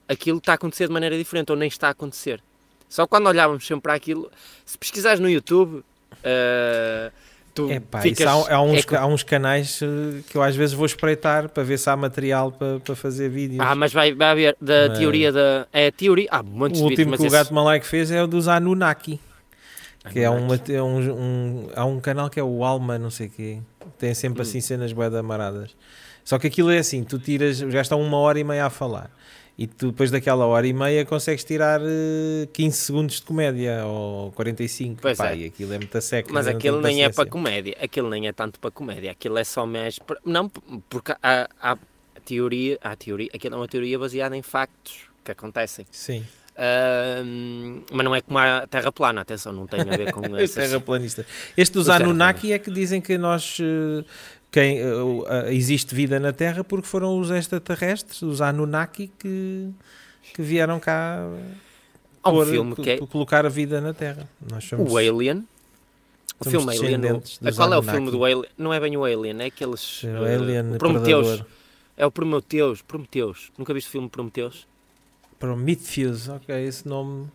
[0.07, 2.41] aquilo está a acontecer de maneira diferente ou nem está a acontecer.
[2.89, 4.29] Só quando olhávamos sempre para aquilo,
[4.65, 5.83] se pesquisares no YouTube,
[6.23, 7.11] eh,
[7.53, 8.19] tu Epá, ficas.
[8.19, 11.49] isso há, há uns, é há uns canais eh, que eu às vezes vou espreitar
[11.49, 13.59] para ver se há material para, para fazer vídeos.
[13.65, 15.67] Ah, mas vai, vai haver da Mas- teoria da.
[15.73, 16.27] É a teoria.
[16.31, 18.47] Há montes o vídeos, último mas que o esse- Gato Malaico fez é o dos
[18.47, 19.19] Anunnaki.
[20.11, 23.25] Que é, uma, é um, um- há um canal que é o Alma, não sei
[23.25, 23.57] o quê.
[23.97, 24.43] Tem sempre Hum.
[24.43, 25.75] assim cenas bué de amaradas.
[26.23, 29.09] Só que aquilo é assim, tu tiras, já estão uma hora e meia a falar.
[29.57, 34.31] E tu depois daquela hora e meia consegues tirar eh, 15 segundos de comédia ou
[34.33, 35.01] 45.
[35.01, 35.37] Pois Pá, é.
[35.37, 36.29] e aquilo é muita seca.
[36.33, 39.65] Mas aquilo nem é para comédia, aquilo nem é tanto para comédia, aquilo é só
[39.65, 39.97] mais.
[40.25, 40.49] Não,
[40.89, 41.77] porque há, há
[42.25, 45.85] teoria, há teoria, aquilo é uma teoria baseada em factos que acontecem.
[45.89, 46.25] Sim,
[46.57, 50.43] Ahm, mas não é como a Terra plana, atenção, não tem a ver com é
[50.43, 50.69] essas.
[50.69, 51.25] terraplanista.
[51.55, 53.57] Este dos Os Anunnaki é que dizem que nós.
[53.59, 54.03] eh,
[54.55, 59.69] Quem, eh, o- eh, existe vida na Terra porque foram os extraterrestres, os Anunnaki, que,
[60.33, 61.27] que vieram cá
[62.23, 64.29] Há um filme que é co- colocar a vida na Terra.
[64.79, 65.45] O Alien.
[66.39, 66.95] O filme Alien.
[67.11, 67.91] o- dos Qual é o Anunnaki.
[67.97, 68.45] filme do Alien?
[68.57, 70.01] Não é bem o Alien, é aqueles.
[70.05, 71.27] o eh, Alien o Prometeus.
[71.27, 71.45] Predador.
[71.97, 72.81] É o Prometeus.
[72.81, 73.51] Prometeus.
[73.57, 74.65] Nunca viste o filme Prometeus?
[75.37, 77.27] Prometheus, ok, esse nome.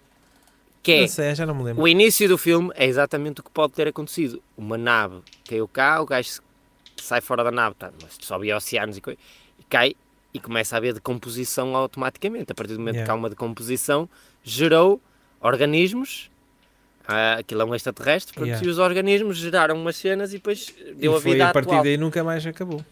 [0.82, 1.82] Que é Não sei, já não me lembro.
[1.82, 4.42] O início do filme é exatamente o que pode ter acontecido.
[4.56, 5.16] Uma nave
[5.46, 6.40] caiu cá, o gajo
[7.02, 9.94] sai fora da nave, tá, mas sobe oceanos e, e cai
[10.32, 12.52] e começa a haver decomposição automaticamente.
[12.52, 13.06] A partir do momento Yeah.
[13.06, 14.08] que há uma decomposição,
[14.44, 15.00] gerou
[15.40, 16.30] organismos.
[17.08, 18.64] ah, aquilo é um extraterrestre, pronto, Yeah.
[18.64, 21.82] e os organismos geraram umas cenas e depois deu e a vida a partir atual.
[21.82, 22.84] daí nunca mais acabou.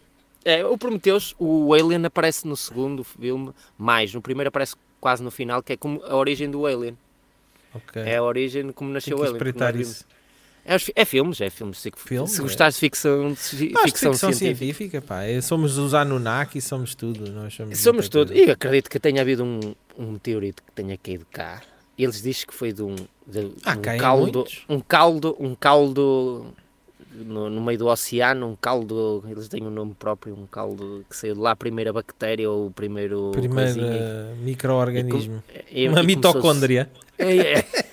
[0.45, 4.13] É, o Prometheus, o Alien aparece no segundo filme, mais.
[4.13, 6.97] No primeiro aparece quase no final, que é como a origem do Alien.
[7.75, 8.03] Ok.
[8.03, 9.27] É a origem como nasceu que ele.
[9.29, 9.97] como espreitar nós vimos.
[9.99, 10.07] isso.
[10.69, 11.79] É, é filmes, é filmes.
[11.79, 12.43] Se, Filmes, se é.
[12.43, 14.57] gostares de ficção, de ficção, ficção científica.
[14.59, 15.23] científica, pá.
[15.25, 17.31] é- Somos os Anunnaki, somos tudo.
[17.33, 18.35] Nós somos, Somos coisa.
[18.35, 19.61] E acredito que tenha havido um,
[19.99, 21.63] um meteorito que tenha caído cá.
[21.99, 22.95] Eles dizem que foi de um,
[23.27, 24.65] de Ah, um caldo, muitos.
[24.69, 26.47] um caldo, um caldo
[27.13, 31.17] no, no meio do oceano, um caldo, eles têm um nome próprio, um caldo que
[31.17, 33.81] saiu de lá a primeira bactéria ou o primeiro Primeiro
[34.43, 35.43] micro-organismo.
[35.91, 36.89] Uma e mitocôndria.
[37.19, 37.65] É, é.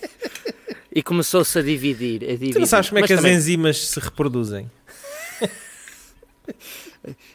[0.95, 2.53] E começou-se a dividir, a dividir.
[2.53, 4.71] Tu não sabes como é Mas que as também enzimas se reproduzem?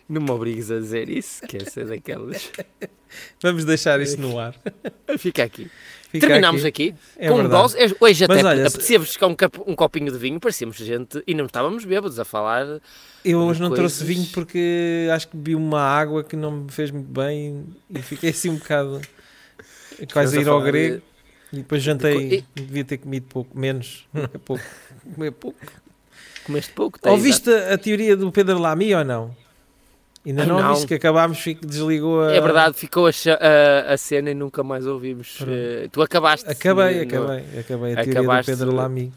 [0.08, 2.50] Não me obrigues a dizer isso, que essa é daquelas.
[3.40, 4.54] Vamos deixar isso no ar.
[5.18, 5.70] Fica aqui.
[6.11, 7.62] Fica Terminamos aqui, É com verdade.
[7.62, 7.78] dose.
[7.78, 9.36] É, Hoje até olha, apetecia buscar um,
[9.76, 12.80] copinho de vinho, parecíamos gente e não estávamos bêbados a falar.
[13.24, 13.98] Eu hoje não coisas.
[13.98, 18.02] trouxe vinho porque acho que bebi uma água que não me fez muito bem e
[18.02, 19.00] fiquei assim um bocado
[20.12, 21.00] quase a ir ao grego
[21.53, 24.64] e depois jantei, E- devia ter comido pouco, menos, não é pouco,
[25.14, 25.59] comer pouco.
[26.44, 29.36] Comeste pouco, tá Ouviste a, a teoria do Pedro Lamy ou não?
[30.24, 30.86] Ainda Ai, não, não.
[30.86, 32.32] que acabámos, desligou a...
[32.34, 35.38] É verdade, ficou a, a- a cena e nunca mais ouvimos.
[35.46, 36.48] Eh, tu acabaste.
[36.51, 39.12] Acabei, no- acabei, acabei a teoria do Pedro Lamy.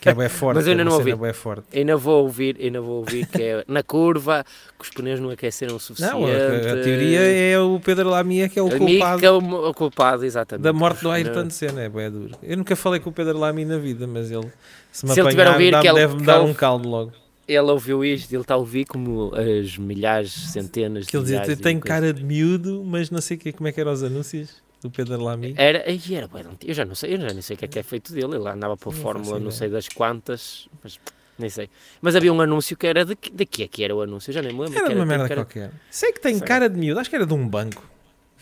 [0.00, 1.32] Que é bem forte, Mas eu ainda é uma não ouvi.
[1.34, 1.64] forte.
[1.76, 4.44] Ainda vou ouvir, ainda vou ouvir que é na curva,
[4.78, 6.12] que os pneus não aqueceram o suficiente.
[6.14, 9.26] Não, a, a teoria é o Pedro Lamy é que é o A culpado que
[9.26, 10.64] é o, culpado, exatamente.
[10.64, 11.50] da morte do Ayrton.
[11.50, 12.30] Senna, é bem duro.
[12.42, 14.46] Eu nunca falei com o Pedro Lamy na vida, mas ele
[14.90, 16.88] se me Se ele apanhar, ouvir, dá- que ele- deve-me que dar ele- um caldo
[16.88, 17.12] logo.
[17.46, 21.40] Ele ouviu isto, ele está a ouvir como as milhares, centenas Que ele de dizia,
[21.40, 24.02] milhares de tem cara de miúdo, mas não sei que, como é que eram os
[24.04, 25.54] anúncios do Pedro Lamy.
[25.56, 26.28] Era, era
[26.66, 28.36] eu já não sei, eu já nem sei o que é que é feito dele.
[28.36, 30.98] Ele andava por Não Fórmula, faço não sei das quantas, mas
[31.38, 31.68] nem sei.
[32.00, 34.30] Mas havia um anúncio que era de, que- de que é que era o anúncio?
[34.30, 34.78] Eu já nem me lembro.
[34.78, 35.70] Era de uma merda qualquer.
[35.90, 36.46] Sei que tem Sei.
[36.46, 37.88] cara de miúdo, acho que era de um banco.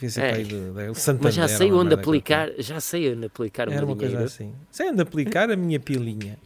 [0.01, 0.31] É.
[0.31, 1.19] para do, do.
[1.25, 3.73] Mas já sei onde aplicar, já sei onde aplicar o.
[3.73, 4.27] Era meu uma coisa dinheiro.
[4.33, 4.55] assim.
[4.71, 6.39] Sei onde aplicar a minha pilinha.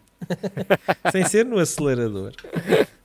[1.12, 2.32] Sem ser no acelerador.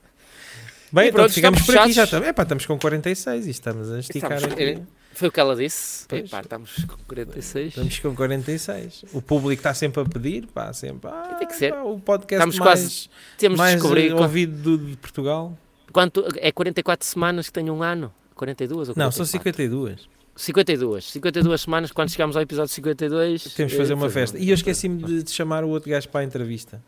[0.92, 1.92] Bem, E então pronto, ficamos por aqui.
[1.92, 4.82] Já estamos, epá, estamos com 46 e estamos a esticar Estamos- aqui.
[5.14, 6.06] Foi o que ela disse.
[6.08, 6.24] Pois.
[6.26, 7.68] Epá, estamos com 46.
[7.68, 9.04] Estamos com 46.
[9.12, 11.10] O público está sempre a pedir, pá, sempre.
[11.10, 11.72] Ah, Tem que ser.
[11.72, 15.58] pá, o podcast Estamos mais, quase- Temos de mais descobrir eh, ouvido do- de Portugal.
[15.92, 18.12] quanto, é 44 semanas que tem um ano.
[18.34, 19.04] 42 ou 44?
[19.04, 20.08] Não, são 52.
[20.38, 21.04] 52.
[21.12, 23.42] 52 semanas, quando chegamos ao episódio 52.
[23.54, 24.38] Temos de eh, fazer uma fazemos- festa.
[24.38, 26.82] E eu esqueci-me de, de chamar o outro gajo para a entrevista.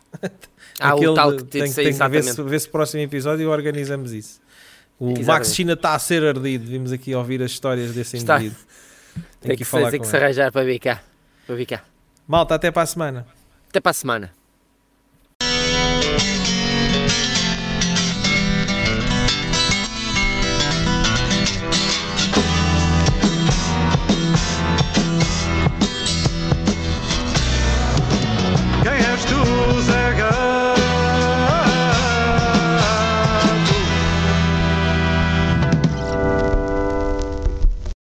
[0.79, 3.51] Ah, Aquele o tal que tem, tem, tem que ver se, ver se próximo episódio
[3.51, 4.41] organizamos isso.
[4.99, 5.51] O Max Exatamente.
[5.55, 6.65] China está a ser ardido.
[6.67, 8.37] Vimos aqui ouvir as histórias desse Está.
[8.39, 8.63] indivíduo.
[9.41, 11.03] Tem que que, falar com que se arranjar para vir cá.
[11.47, 11.83] Para vir cá.
[12.29, 13.27] Malta, até para a semana.
[13.69, 14.40] Até para a semana.